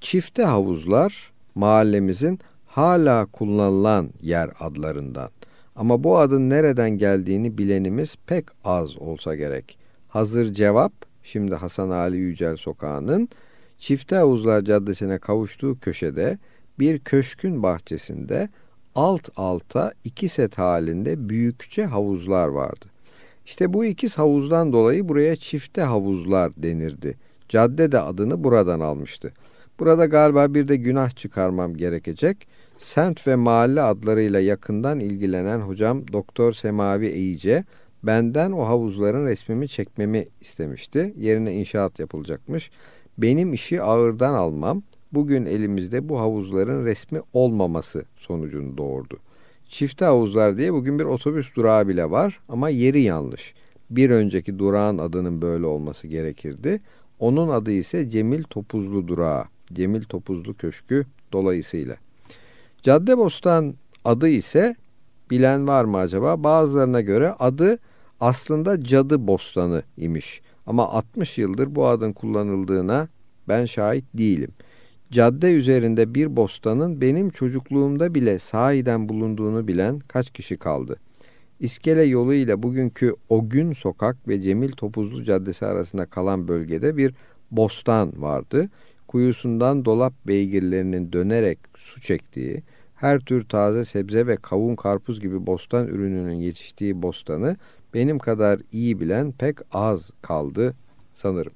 çifte 0.00 0.44
havuzlar 0.44 1.32
mahallemizin 1.54 2.38
hala 2.66 3.26
kullanılan 3.26 4.10
yer 4.22 4.50
adlarından. 4.60 5.30
Ama 5.76 6.04
bu 6.04 6.18
adın 6.18 6.50
nereden 6.50 6.90
geldiğini 6.90 7.58
bilenimiz 7.58 8.16
pek 8.26 8.44
az 8.64 8.98
olsa 8.98 9.34
gerek. 9.34 9.78
Hazır 10.08 10.52
cevap 10.52 11.09
şimdi 11.22 11.54
Hasan 11.54 11.90
Ali 11.90 12.16
Yücel 12.16 12.56
Sokağı'nın 12.56 13.28
Çifte 13.78 14.16
Havuzlar 14.16 14.62
Caddesi'ne 14.62 15.18
kavuştuğu 15.18 15.78
köşede 15.80 16.38
bir 16.78 16.98
köşkün 16.98 17.62
bahçesinde 17.62 18.48
alt 18.94 19.28
alta 19.36 19.92
iki 20.04 20.28
set 20.28 20.58
halinde 20.58 21.28
büyükçe 21.28 21.84
havuzlar 21.84 22.48
vardı. 22.48 22.86
İşte 23.46 23.72
bu 23.72 23.84
ikiz 23.84 24.18
havuzdan 24.18 24.72
dolayı 24.72 25.08
buraya 25.08 25.36
çifte 25.36 25.82
havuzlar 25.82 26.52
denirdi. 26.56 27.18
Cadde 27.48 27.92
de 27.92 28.00
adını 28.00 28.44
buradan 28.44 28.80
almıştı. 28.80 29.32
Burada 29.78 30.06
galiba 30.06 30.54
bir 30.54 30.68
de 30.68 30.76
günah 30.76 31.10
çıkarmam 31.10 31.76
gerekecek. 31.76 32.48
Semt 32.78 33.26
ve 33.26 33.36
mahalle 33.36 33.82
adlarıyla 33.82 34.40
yakından 34.40 35.00
ilgilenen 35.00 35.60
hocam 35.60 36.12
Doktor 36.12 36.52
Semavi 36.52 37.06
Eyice 37.06 37.64
benden 38.02 38.52
o 38.52 38.66
havuzların 38.66 39.26
resmimi 39.26 39.68
çekmemi 39.68 40.28
istemişti. 40.40 41.14
Yerine 41.18 41.54
inşaat 41.54 41.98
yapılacakmış. 41.98 42.70
Benim 43.18 43.52
işi 43.52 43.82
ağırdan 43.82 44.34
almam 44.34 44.82
bugün 45.12 45.46
elimizde 45.46 46.08
bu 46.08 46.20
havuzların 46.20 46.84
resmi 46.84 47.20
olmaması 47.32 48.04
sonucunu 48.16 48.78
doğurdu. 48.78 49.18
Çifte 49.68 50.04
havuzlar 50.04 50.56
diye 50.56 50.72
bugün 50.72 50.98
bir 50.98 51.04
otobüs 51.04 51.56
durağı 51.56 51.88
bile 51.88 52.10
var 52.10 52.40
ama 52.48 52.68
yeri 52.68 53.00
yanlış. 53.00 53.54
Bir 53.90 54.10
önceki 54.10 54.58
durağın 54.58 54.98
adının 54.98 55.42
böyle 55.42 55.66
olması 55.66 56.06
gerekirdi. 56.06 56.80
Onun 57.18 57.48
adı 57.48 57.70
ise 57.70 58.08
Cemil 58.08 58.42
Topuzlu 58.42 59.08
Durağı. 59.08 59.44
Cemil 59.72 60.02
Topuzlu 60.02 60.54
Köşkü 60.54 61.06
dolayısıyla. 61.32 61.96
Caddebostan 62.82 63.74
adı 64.04 64.28
ise 64.28 64.76
bilen 65.30 65.68
var 65.68 65.84
mı 65.84 65.98
acaba? 65.98 66.44
Bazılarına 66.44 67.00
göre 67.00 67.34
adı 67.38 67.78
aslında 68.20 68.80
Cadı 68.80 69.26
Bostanı 69.26 69.82
imiş. 69.96 70.40
Ama 70.66 70.88
60 70.88 71.38
yıldır 71.38 71.74
bu 71.74 71.86
adın 71.86 72.12
kullanıldığına 72.12 73.08
ben 73.48 73.64
şahit 73.64 74.04
değilim. 74.14 74.50
Cadde 75.10 75.52
üzerinde 75.52 76.14
bir 76.14 76.36
bostanın 76.36 77.00
benim 77.00 77.30
çocukluğumda 77.30 78.14
bile 78.14 78.38
sahiden 78.38 79.08
bulunduğunu 79.08 79.68
bilen 79.68 79.98
kaç 79.98 80.30
kişi 80.30 80.56
kaldı? 80.56 80.96
İskele 81.60 82.02
yolu 82.02 82.34
ile 82.34 82.62
bugünkü 82.62 83.14
O 83.28 83.48
Gün 83.48 83.72
Sokak 83.72 84.28
ve 84.28 84.40
Cemil 84.40 84.72
Topuzlu 84.72 85.24
Caddesi 85.24 85.66
arasında 85.66 86.06
kalan 86.06 86.48
bölgede 86.48 86.96
bir 86.96 87.14
bostan 87.50 88.22
vardı. 88.22 88.68
Kuyusundan 89.08 89.84
dolap 89.84 90.12
beygirlerinin 90.26 91.12
dönerek 91.12 91.58
su 91.76 92.00
çektiği, 92.00 92.62
her 92.94 93.20
tür 93.20 93.44
taze 93.44 93.84
sebze 93.84 94.26
ve 94.26 94.36
kavun 94.36 94.76
karpuz 94.76 95.20
gibi 95.20 95.46
bostan 95.46 95.86
ürününün 95.86 96.40
yetiştiği 96.40 97.02
bostanı 97.02 97.56
benim 97.94 98.18
kadar 98.18 98.60
iyi 98.72 99.00
bilen 99.00 99.32
pek 99.32 99.58
az 99.72 100.10
kaldı 100.22 100.74
sanırım. 101.14 101.52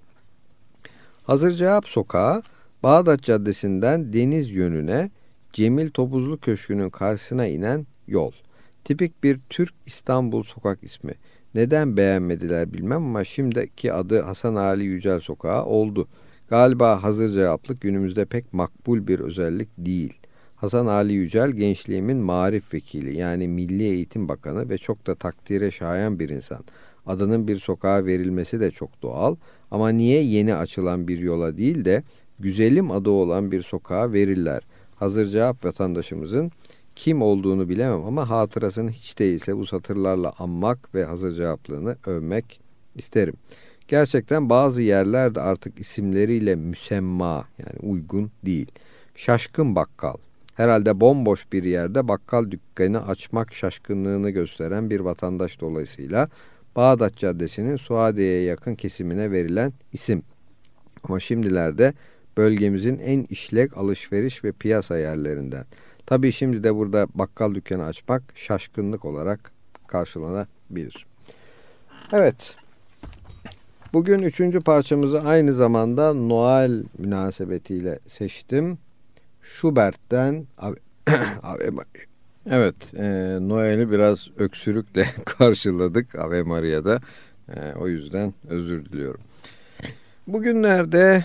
Hazır 1.22 1.52
Cevap 1.52 1.88
Sokağı 1.88 2.42
Bağdat 2.82 3.22
Caddesi'nden 3.22 4.12
deniz 4.12 4.52
yönüne 4.52 5.10
Cemil 5.52 5.90
Topuzlu 5.90 6.38
Köşkü'nün 6.40 6.90
karşısına 6.90 7.46
inen 7.46 7.86
yol. 8.06 8.32
Tipik 8.84 9.24
bir 9.24 9.40
Türk 9.50 9.74
İstanbul 9.86 10.42
sokak 10.42 10.84
ismi. 10.84 11.14
Neden 11.54 11.96
beğenmediler 11.96 12.72
bilmem 12.72 13.04
ama 13.04 13.24
şimdiki 13.24 13.92
adı 13.92 14.20
Hasan 14.22 14.54
Ali 14.54 14.84
Yücel 14.84 15.20
Sokağı 15.20 15.64
oldu. 15.64 16.08
Galiba 16.48 17.02
hazır 17.02 17.28
cevaplık 17.28 17.80
günümüzde 17.80 18.24
pek 18.24 18.52
makbul 18.52 19.06
bir 19.06 19.20
özellik 19.20 19.68
değil. 19.78 20.14
Hasan 20.64 20.86
Ali 20.86 21.12
Yücel 21.12 21.50
gençliğimin 21.50 22.16
marif 22.16 22.74
vekili 22.74 23.16
yani 23.16 23.48
Milli 23.48 23.82
Eğitim 23.82 24.28
Bakanı 24.28 24.68
ve 24.68 24.78
çok 24.78 25.06
da 25.06 25.14
takdire 25.14 25.70
şayan 25.70 26.18
bir 26.18 26.28
insan. 26.28 26.64
Adının 27.06 27.48
bir 27.48 27.58
sokağa 27.58 28.04
verilmesi 28.04 28.60
de 28.60 28.70
çok 28.70 29.02
doğal 29.02 29.36
ama 29.70 29.88
niye 29.88 30.22
yeni 30.22 30.54
açılan 30.54 31.08
bir 31.08 31.18
yola 31.18 31.56
değil 31.56 31.84
de 31.84 32.02
güzelim 32.38 32.90
adı 32.90 33.10
olan 33.10 33.52
bir 33.52 33.62
sokağa 33.62 34.12
verirler? 34.12 34.62
Hazır 34.96 35.26
cevap 35.26 35.64
vatandaşımızın 35.64 36.52
kim 36.96 37.22
olduğunu 37.22 37.68
bilemem 37.68 38.04
ama 38.04 38.30
hatırasını 38.30 38.90
hiç 38.90 39.18
değilse 39.18 39.56
bu 39.56 39.66
satırlarla 39.66 40.32
anmak 40.38 40.94
ve 40.94 41.04
hazır 41.04 41.32
cevaplığını 41.32 41.96
övmek 42.06 42.60
isterim. 42.94 43.34
Gerçekten 43.88 44.50
bazı 44.50 44.82
yerlerde 44.82 45.40
artık 45.40 45.80
isimleriyle 45.80 46.54
müsemma 46.54 47.48
yani 47.58 47.92
uygun 47.92 48.30
değil. 48.44 48.72
Şaşkın 49.16 49.74
bakkal. 49.76 50.14
Herhalde 50.54 51.00
bomboş 51.00 51.52
bir 51.52 51.64
yerde 51.64 52.08
bakkal 52.08 52.50
dükkanı 52.50 53.06
açmak 53.06 53.54
şaşkınlığını 53.54 54.30
gösteren 54.30 54.90
bir 54.90 55.00
vatandaş 55.00 55.60
dolayısıyla 55.60 56.28
Bağdat 56.76 57.16
Caddesi'nin 57.16 57.76
Suadiye'ye 57.76 58.42
yakın 58.42 58.74
kesimine 58.74 59.30
verilen 59.30 59.72
isim. 59.92 60.22
Ama 61.04 61.20
şimdilerde 61.20 61.94
bölgemizin 62.36 62.98
en 62.98 63.26
işlek 63.30 63.76
alışveriş 63.76 64.44
ve 64.44 64.52
piyasa 64.52 64.98
yerlerinden. 64.98 65.64
Tabii 66.06 66.32
şimdi 66.32 66.64
de 66.64 66.74
burada 66.74 67.06
bakkal 67.14 67.54
dükkanı 67.54 67.84
açmak 67.84 68.22
şaşkınlık 68.34 69.04
olarak 69.04 69.52
karşılanabilir. 69.86 71.06
Evet. 72.12 72.56
bugün 73.92 74.22
üçüncü 74.22 74.60
parçamızı 74.60 75.22
aynı 75.22 75.54
zamanda 75.54 76.14
Noel 76.14 76.82
münasebetiyle 76.98 77.98
seçtim. 78.06 78.78
Schubert'ten 79.44 80.46
Evet, 82.46 82.94
e, 82.94 83.38
Noel'i 83.40 83.90
biraz 83.90 84.28
öksürükle 84.36 85.06
karşıladık 85.24 86.14
Ave 86.14 86.42
Maria'da. 86.42 87.00
E, 87.48 87.72
o 87.72 87.88
yüzden 87.88 88.34
özür 88.48 88.84
diliyorum. 88.84 89.20
Bugünlerde 90.26 91.24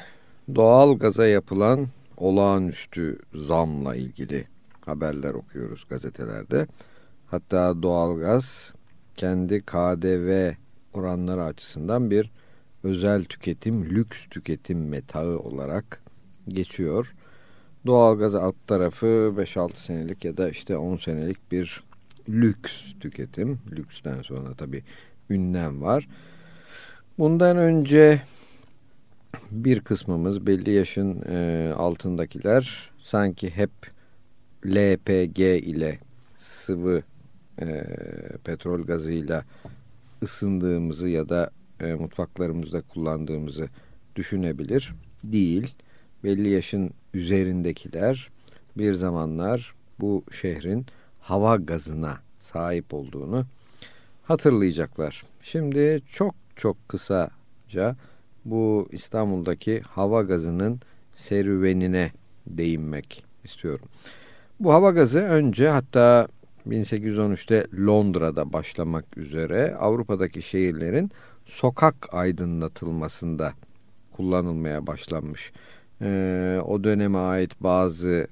doğal 0.56 0.98
gaza 0.98 1.28
yapılan 1.28 1.88
olağanüstü 2.18 3.20
zamla 3.36 3.96
ilgili 3.96 4.48
haberler 4.82 5.30
okuyoruz 5.30 5.86
gazetelerde. 5.90 6.68
Hatta 7.28 7.84
doğalgaz 7.84 8.74
kendi 9.16 9.62
KDV 9.62 10.52
oranları 10.94 11.44
açısından 11.44 12.12
bir 12.12 12.32
özel 12.84 13.24
tüketim, 13.24 13.86
lüks 13.86 14.26
tüketim 14.30 14.90
metağı 14.90 15.40
olarak 15.40 16.02
geçiyor. 16.48 17.16
Doğalgaz 17.86 18.36
alt 18.36 18.56
tarafı 18.68 19.06
5-6 19.38 19.70
senelik 19.76 20.26
ya 20.26 20.38
da 20.38 20.50
işte 20.50 20.78
10 20.78 20.98
senelik 20.98 21.52
bir 21.52 21.84
lüks 22.30 22.74
tüketim. 23.00 23.60
Lüksten 23.72 24.22
sonra 24.22 24.54
tabii 24.54 24.84
ünlem 25.30 25.82
var. 25.82 26.08
Bundan 27.18 27.58
önce 27.58 28.22
bir 29.52 29.80
kısmımız 29.80 30.48
belli 30.48 30.72
yaşın 30.72 31.22
e, 31.30 31.72
altındakiler 31.78 32.92
sanki 33.02 33.50
hep 33.50 33.72
LPG 34.66 35.40
ile 35.40 36.00
sıvı 36.38 37.02
e, 37.62 37.86
petrol 38.44 38.82
gazıyla 38.82 39.46
ısındığımızı 40.24 41.10
ya 41.10 41.30
da 41.30 41.52
e, 41.80 41.94
mutfaklarımızda 41.94 42.82
kullandığımızı 42.82 43.70
düşünebilir. 44.16 44.94
Değil. 45.24 45.74
Belli 46.24 46.50
yaşın 46.50 46.92
üzerindekiler 47.14 48.30
bir 48.78 48.94
zamanlar 48.94 49.74
bu 50.00 50.24
şehrin 50.32 50.86
hava 51.20 51.56
gazına 51.56 52.18
sahip 52.40 52.94
olduğunu 52.94 53.46
hatırlayacaklar. 54.24 55.24
Şimdi 55.44 56.02
çok 56.12 56.36
çok 56.56 56.90
kısaca 56.90 57.96
bu 58.46 58.90
İstanbul'daki 58.92 59.82
hava 59.82 60.22
gazının 60.22 60.80
serüvenine 61.14 62.12
değinmek 62.48 63.26
istiyorum. 63.44 63.86
Bu 64.60 64.74
hava 64.74 64.92
gazı 64.92 65.20
önce 65.20 65.70
hatta 65.70 66.28
1813'te 66.68 67.68
Londra'da 67.86 68.54
başlamak 68.54 69.18
üzere 69.18 69.76
Avrupa'daki 69.76 70.42
şehirlerin 70.42 71.12
sokak 71.46 72.14
aydınlatılmasında 72.14 73.54
kullanılmaya 74.12 74.88
başlanmış. 74.88 75.52
Ee, 76.02 76.62
o 76.66 76.84
döneme 76.84 77.18
ait 77.18 77.64
bazı 77.64 78.28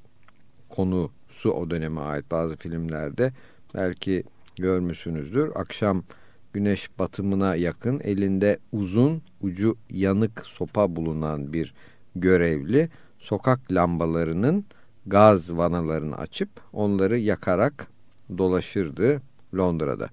konusu 0.69 1.51
o 1.51 1.69
döneme 1.69 2.01
ait 2.01 2.31
bazı 2.31 2.55
filmlerde 2.55 3.33
belki 3.75 4.23
görmüşsünüzdür. 4.55 5.51
Akşam 5.55 6.03
güneş 6.53 6.99
batımına 6.99 7.55
yakın 7.55 7.99
elinde 7.99 8.59
uzun 8.71 9.21
ucu 9.41 9.75
yanık 9.89 10.45
sopa 10.45 10.95
bulunan 10.95 11.53
bir 11.53 11.73
görevli 12.15 12.89
sokak 13.19 13.71
lambalarının 13.71 14.65
gaz 15.05 15.57
vanalarını 15.57 16.17
açıp 16.17 16.49
onları 16.73 17.17
yakarak 17.17 17.87
dolaşırdı 18.37 19.21
Londra'da. 19.55 20.09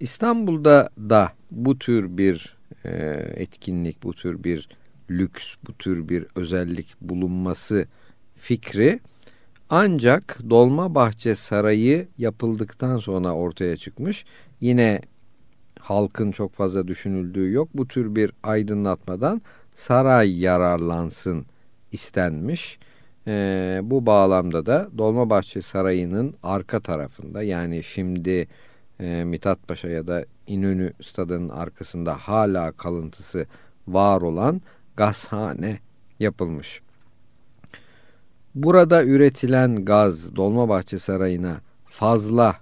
İstanbul'da 0.00 0.90
da 0.98 1.32
bu 1.50 1.78
tür 1.78 2.16
bir 2.16 2.56
e, 2.84 2.90
etkinlik, 3.36 4.02
bu 4.02 4.12
tür 4.12 4.44
bir 4.44 4.68
lüks, 5.10 5.54
bu 5.68 5.72
tür 5.72 6.08
bir 6.08 6.26
özellik 6.34 6.96
bulunması 7.00 7.86
fikri 8.34 9.00
ancak 9.70 10.38
Dolmabahçe 10.50 11.34
Sarayı 11.34 12.08
yapıldıktan 12.18 12.98
sonra 12.98 13.34
ortaya 13.34 13.76
çıkmış. 13.76 14.24
Yine 14.60 15.00
halkın 15.78 16.30
çok 16.32 16.54
fazla 16.54 16.88
düşünüldüğü 16.88 17.52
yok. 17.52 17.68
Bu 17.74 17.88
tür 17.88 18.14
bir 18.16 18.32
aydınlatmadan 18.42 19.42
saray 19.74 20.40
yararlansın 20.40 21.46
istenmiş. 21.92 22.78
Ee, 23.26 23.80
bu 23.82 24.06
bağlamda 24.06 24.66
da 24.66 24.88
Dolmabahçe 24.98 25.62
Sarayı'nın 25.62 26.34
arka 26.42 26.80
tarafında 26.80 27.42
yani 27.42 27.82
şimdi 27.82 28.48
e, 29.00 29.24
Mithat 29.24 29.68
Paşa 29.68 29.88
ya 29.88 30.06
da 30.06 30.24
İnönü 30.46 30.92
stadının 31.02 31.48
arkasında 31.48 32.14
hala 32.14 32.72
kalıntısı 32.72 33.46
var 33.88 34.20
olan 34.20 34.62
gazhane 35.00 35.78
yapılmış. 36.18 36.80
Burada 38.54 39.04
üretilen 39.04 39.84
gaz 39.84 40.36
Dolmabahçe 40.36 40.98
Sarayı'na 40.98 41.60
fazla 41.84 42.56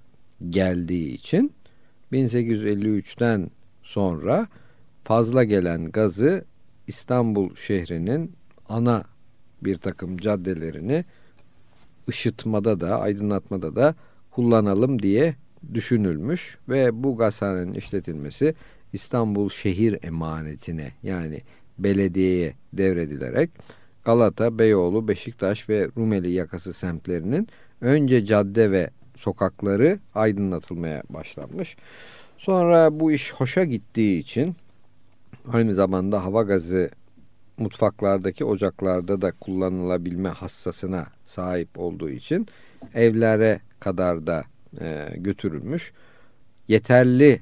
geldiği 0.49 1.15
için 1.15 1.53
1853'ten 2.13 3.51
sonra 3.83 4.49
fazla 5.05 5.45
gelen 5.45 5.91
gazı 5.91 6.45
İstanbul 6.87 7.55
şehrinin 7.55 8.33
ana 8.69 9.05
bir 9.63 9.79
takım 9.79 10.19
caddelerini 10.19 11.05
ışıtmada 12.09 12.81
da 12.81 13.01
aydınlatmada 13.01 13.77
da 13.77 13.95
kullanalım 14.31 15.03
diye 15.03 15.37
düşünülmüş 15.75 16.59
ve 16.69 17.03
bu 17.03 17.17
gazhanenin 17.17 17.73
işletilmesi 17.73 18.55
İstanbul 18.93 19.49
şehir 19.49 19.99
emanetine 20.03 20.93
yani 21.03 21.43
belediyeye 21.79 22.55
devredilerek 22.73 23.51
Galata, 24.05 24.59
Beyoğlu, 24.59 25.09
Beşiktaş 25.09 25.69
ve 25.69 25.89
Rumeli 25.97 26.31
yakası 26.31 26.73
semtlerinin 26.73 27.49
önce 27.81 28.25
cadde 28.25 28.71
ve 28.71 28.91
sokakları 29.17 29.99
aydınlatılmaya 30.15 31.03
başlanmış. 31.11 31.77
Sonra 32.39 33.01
bu 33.01 33.13
iş 33.13 33.33
hoşa 33.33 33.65
gittiği 33.65 34.19
için 34.19 34.57
aynı 35.53 35.75
zamanda 35.75 36.25
hava 36.25 36.43
gazı 36.43 36.91
mutfaklardaki 37.59 38.45
ocaklarda 38.45 39.23
da 39.23 39.33
kullanılabilme 39.33 40.29
hassasına 40.29 41.07
sahip 41.25 41.69
olduğu 41.79 42.11
için 42.11 42.47
evlere 42.95 43.61
kadar 43.81 44.27
da 44.27 44.45
e, 44.81 45.09
götürülmüş. 45.17 45.93
Yeterli 46.69 47.41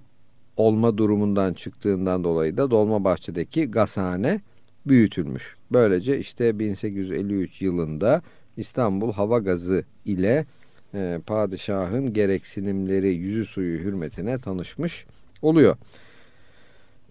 olma 0.57 0.99
durumundan 0.99 1.55
çıktığından 1.55 2.25
dolayı 2.25 2.57
da 2.57 2.71
Dolmabahçe'deki 2.71 3.71
gazhane 3.71 4.41
büyütülmüş. 4.87 5.57
Böylece 5.73 6.19
işte 6.19 6.59
1853 6.59 7.63
yılında 7.63 8.23
İstanbul 8.57 9.13
hava 9.13 9.39
gazı 9.39 9.85
ile 10.05 10.47
e, 10.95 11.21
padişahın 11.27 12.13
gereksinimleri 12.13 13.15
yüzü 13.15 13.45
suyu 13.45 13.79
hürmetine 13.79 14.39
tanışmış 14.39 15.07
oluyor. 15.43 15.77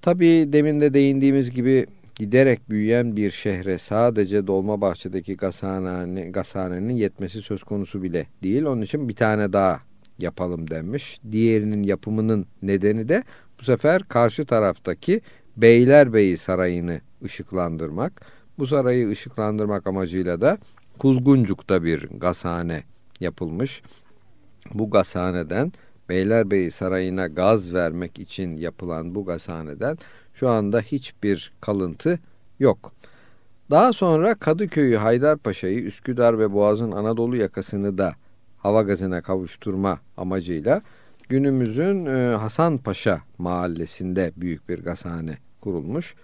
Tabi 0.02 0.26
demin 0.54 0.82
de 0.82 0.94
değindiğimiz 0.94 1.52
gibi 1.52 1.86
giderek 2.16 2.70
büyüyen 2.70 3.18
bir 3.18 3.32
şehre 3.32 3.78
sadece 3.78 4.48
Dolmabahçe'deki 4.48 5.38
gazhane, 5.38 6.30
gazhanenin 6.30 6.94
yetmesi 6.94 7.42
söz 7.42 7.64
konusu 7.64 8.04
bile 8.04 8.28
değil. 8.44 8.64
Onun 8.64 8.82
için 8.82 9.10
bir 9.10 9.16
tane 9.16 9.54
daha 9.54 9.80
yapalım 10.20 10.70
denmiş. 10.70 11.20
Diğerinin 11.32 11.84
yapımının 11.84 12.46
nedeni 12.62 13.10
de 13.10 13.24
bu 13.60 13.64
sefer 13.64 14.04
karşı 14.04 14.46
taraftaki 14.46 15.22
Beylerbeyi 15.58 16.38
Sarayı'nı 16.38 17.02
ışıklandırmak. 17.24 18.22
Bu 18.58 18.68
sarayı 18.68 19.10
ışıklandırmak 19.10 19.88
amacıyla 19.88 20.42
da 20.42 20.58
Kuzguncuk'ta 21.00 21.84
bir 21.84 22.08
gazhane 22.08 22.84
yapılmış. 23.20 23.82
Bu 24.74 24.90
gazhaneden 24.90 25.74
Beylerbeyi 26.10 26.72
Sarayı'na 26.72 27.28
gaz 27.28 27.74
vermek 27.74 28.20
için 28.20 28.58
yapılan 28.58 29.16
bu 29.16 29.26
gazhaneden 29.26 29.98
şu 30.34 30.50
anda 30.50 30.80
hiçbir 30.80 31.52
kalıntı 31.62 32.20
yok. 32.60 32.94
Daha 33.70 33.94
sonra 33.94 34.36
Kadıköy'ü, 34.36 34.96
Haydarpaşa'yı, 34.96 35.80
Üsküdar 35.80 36.40
ve 36.40 36.54
Boğaz'ın 36.54 36.92
Anadolu 36.92 37.36
yakasını 37.36 37.98
da 37.98 38.16
hava 38.66 38.82
gazına 38.82 39.22
kavuşturma 39.22 40.00
amacıyla 40.18 40.82
günümüzün 41.30 42.06
e, 42.06 42.36
Hasanpaşa 42.36 43.22
mahallesinde 43.38 44.32
büyük 44.38 44.70
bir 44.70 44.84
gazhane 44.84 45.38
kurulmuş. 45.62 46.16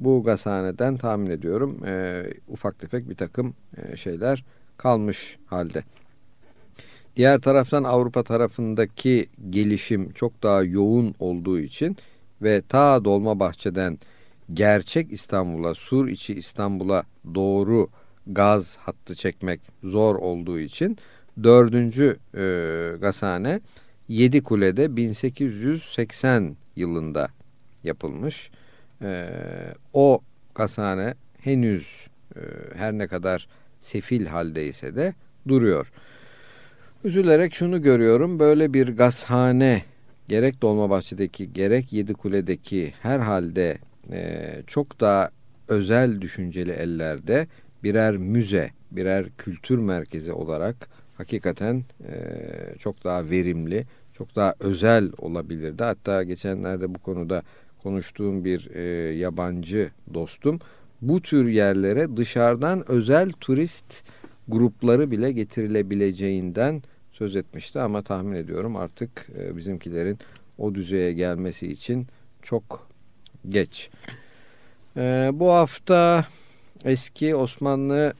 Bu 0.00 0.22
gazhaneden 0.22 0.96
tahmin 0.96 1.30
ediyorum 1.30 1.84
e, 1.86 2.24
ufak 2.48 2.78
tefek 2.78 3.08
bir 3.08 3.14
takım 3.14 3.54
e, 3.76 3.96
şeyler 3.96 4.44
kalmış 4.76 5.38
halde. 5.46 5.84
Diğer 7.16 7.40
taraftan 7.40 7.84
Avrupa 7.84 8.22
tarafındaki 8.22 9.28
gelişim 9.50 10.12
çok 10.12 10.42
daha 10.42 10.62
yoğun 10.62 11.14
olduğu 11.18 11.60
için 11.60 11.96
ve 12.42 12.62
ta 12.68 13.04
Dolmabahçe'den 13.04 13.98
gerçek 14.52 15.12
İstanbul'a, 15.12 15.74
sur 15.74 16.08
içi 16.08 16.34
İstanbul'a 16.34 17.02
doğru 17.34 17.88
gaz 18.26 18.76
hattı 18.76 19.14
çekmek 19.14 19.60
zor 19.82 20.16
olduğu 20.16 20.58
için 20.58 20.98
dördüncü 21.44 22.16
e, 22.34 22.42
gazhane 23.00 23.60
Yedi 24.08 24.42
Kule'de 24.42 24.96
1880 24.96 26.56
yılında 26.76 27.28
yapılmış. 27.84 28.50
e, 29.02 29.28
o 29.92 30.20
gazhane 30.54 31.14
henüz 31.38 32.06
e, 32.36 32.40
her 32.74 32.92
ne 32.92 33.06
kadar 33.06 33.48
sefil 33.80 34.26
haldeyse 34.26 34.96
de 34.96 35.14
duruyor. 35.48 35.92
Üzülerek 37.04 37.54
şunu 37.54 37.82
görüyorum 37.82 38.38
böyle 38.38 38.74
bir 38.74 38.88
gazhane 38.96 39.82
gerek 40.28 40.62
Dolmabahçe'deki 40.62 41.52
gerek 41.52 41.92
Yedikule'deki 41.92 42.94
her 43.02 43.18
halde 43.18 43.78
e, 44.12 44.62
çok 44.66 45.00
daha 45.00 45.30
özel 45.68 46.20
düşünceli 46.20 46.70
ellerde 46.70 47.46
birer 47.82 48.16
müze, 48.16 48.70
birer 48.90 49.26
kültür 49.38 49.78
merkezi 49.78 50.32
olarak 50.32 50.88
hakikaten 51.20 51.84
çok 52.78 53.04
daha 53.04 53.30
verimli, 53.30 53.86
çok 54.12 54.36
daha 54.36 54.54
özel 54.60 55.10
olabilirdi. 55.18 55.82
Hatta 55.82 56.22
geçenlerde 56.22 56.94
bu 56.94 56.98
konuda 56.98 57.42
konuştuğum 57.82 58.44
bir 58.44 58.74
yabancı 59.14 59.90
dostum 60.14 60.60
bu 61.02 61.22
tür 61.22 61.48
yerlere 61.48 62.16
dışarıdan 62.16 62.90
özel 62.90 63.32
turist 63.32 64.04
grupları 64.48 65.10
bile 65.10 65.32
getirilebileceğinden 65.32 66.82
söz 67.12 67.36
etmişti 67.36 67.80
ama 67.80 68.02
tahmin 68.02 68.36
ediyorum 68.36 68.76
artık 68.76 69.28
bizimkilerin 69.56 70.18
o 70.58 70.74
düzeye 70.74 71.12
gelmesi 71.12 71.72
için 71.72 72.06
çok 72.42 72.88
geç. 73.48 73.90
E, 74.96 75.30
bu 75.32 75.52
hafta 75.52 76.26
eski 76.84 77.36
Osmanlı 77.36 78.14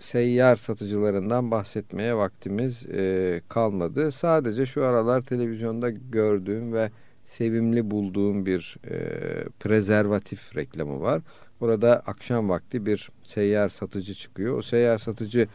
seyyar 0.00 0.56
satıcılarından 0.56 1.50
bahsetmeye 1.50 2.16
vaktimiz 2.16 2.86
e, 2.86 3.40
kalmadı. 3.48 4.12
Sadece 4.12 4.66
şu 4.66 4.84
aralar 4.84 5.22
televizyonda 5.22 5.90
gördüğüm 5.90 6.72
ve 6.72 6.90
sevimli 7.24 7.90
bulduğum 7.90 8.46
bir 8.46 8.76
prezervatif 9.60 10.56
reklamı 10.56 11.00
var. 11.00 11.22
Burada 11.60 12.02
akşam 12.06 12.48
vakti 12.48 12.86
bir 12.86 13.10
seyyar 13.24 13.68
satıcı 13.68 14.14
çıkıyor. 14.14 14.58
O 14.58 14.62
seyyar 14.62 14.98
satıcı 14.98 15.48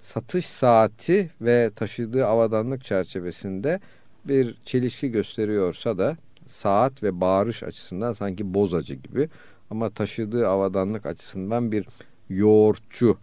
satış 0.00 0.46
saati 0.46 1.30
ve 1.40 1.70
taşıdığı 1.76 2.26
avadanlık 2.26 2.84
çerçevesinde 2.84 3.80
bir 4.24 4.56
çelişki 4.64 5.10
gösteriyorsa 5.10 5.98
da 5.98 6.16
saat 6.46 7.02
ve 7.02 7.20
bağırış 7.20 7.62
açısından 7.62 8.12
sanki 8.12 8.54
bozacı 8.54 8.94
gibi 8.94 9.28
ama 9.70 9.90
taşıdığı 9.90 10.48
avadanlık 10.48 11.06
açısından 11.06 11.72
bir 11.72 11.86
yoğurtçu 12.28 13.18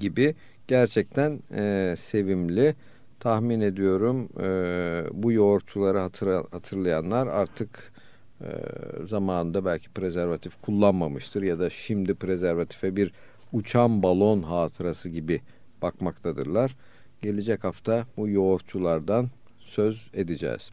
gibi 0.00 0.34
gerçekten 0.68 1.40
e, 1.54 1.94
sevimli. 1.98 2.74
Tahmin 3.20 3.60
ediyorum 3.60 4.28
e, 4.40 4.46
bu 5.12 5.32
yoğurtçuları 5.32 5.98
hatır, 5.98 6.28
hatırlayanlar 6.28 7.26
artık 7.26 7.92
e, 8.40 8.48
zamanında 9.06 9.64
belki 9.64 9.90
prezervatif 9.90 10.62
kullanmamıştır 10.62 11.42
ya 11.42 11.58
da 11.58 11.70
şimdi 11.70 12.14
prezervatife 12.14 12.96
bir 12.96 13.12
uçan 13.52 14.02
balon 14.02 14.42
hatırası 14.42 15.08
gibi 15.08 15.40
bakmaktadırlar. 15.82 16.76
Gelecek 17.22 17.64
hafta 17.64 18.06
bu 18.16 18.28
yoğurtçulardan 18.28 19.28
söz 19.58 20.10
edeceğiz. 20.14 20.70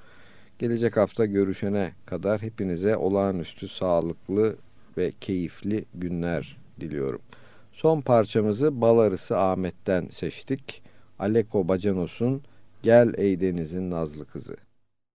Gelecek 0.60 0.98
hafta 0.98 1.26
görüşene 1.26 1.92
kadar 2.06 2.42
hepinize 2.42 2.98
olağanüstü 2.98 3.68
sağlıklı 3.68 4.56
ve 4.98 5.12
keyifli 5.22 5.86
günler 5.94 6.58
diliyorum. 6.80 7.22
Son 7.74 8.02
parçamızı 8.02 8.82
Bal 8.82 9.18
Ahmet'ten 9.32 10.08
seçtik. 10.12 10.82
Aleko 11.20 11.68
Bacanos'un 11.68 12.42
Gel 12.84 13.14
Ey 13.18 13.42
Deniz'in 13.42 13.92
Nazlı 13.92 14.26
Kızı. 14.26 14.56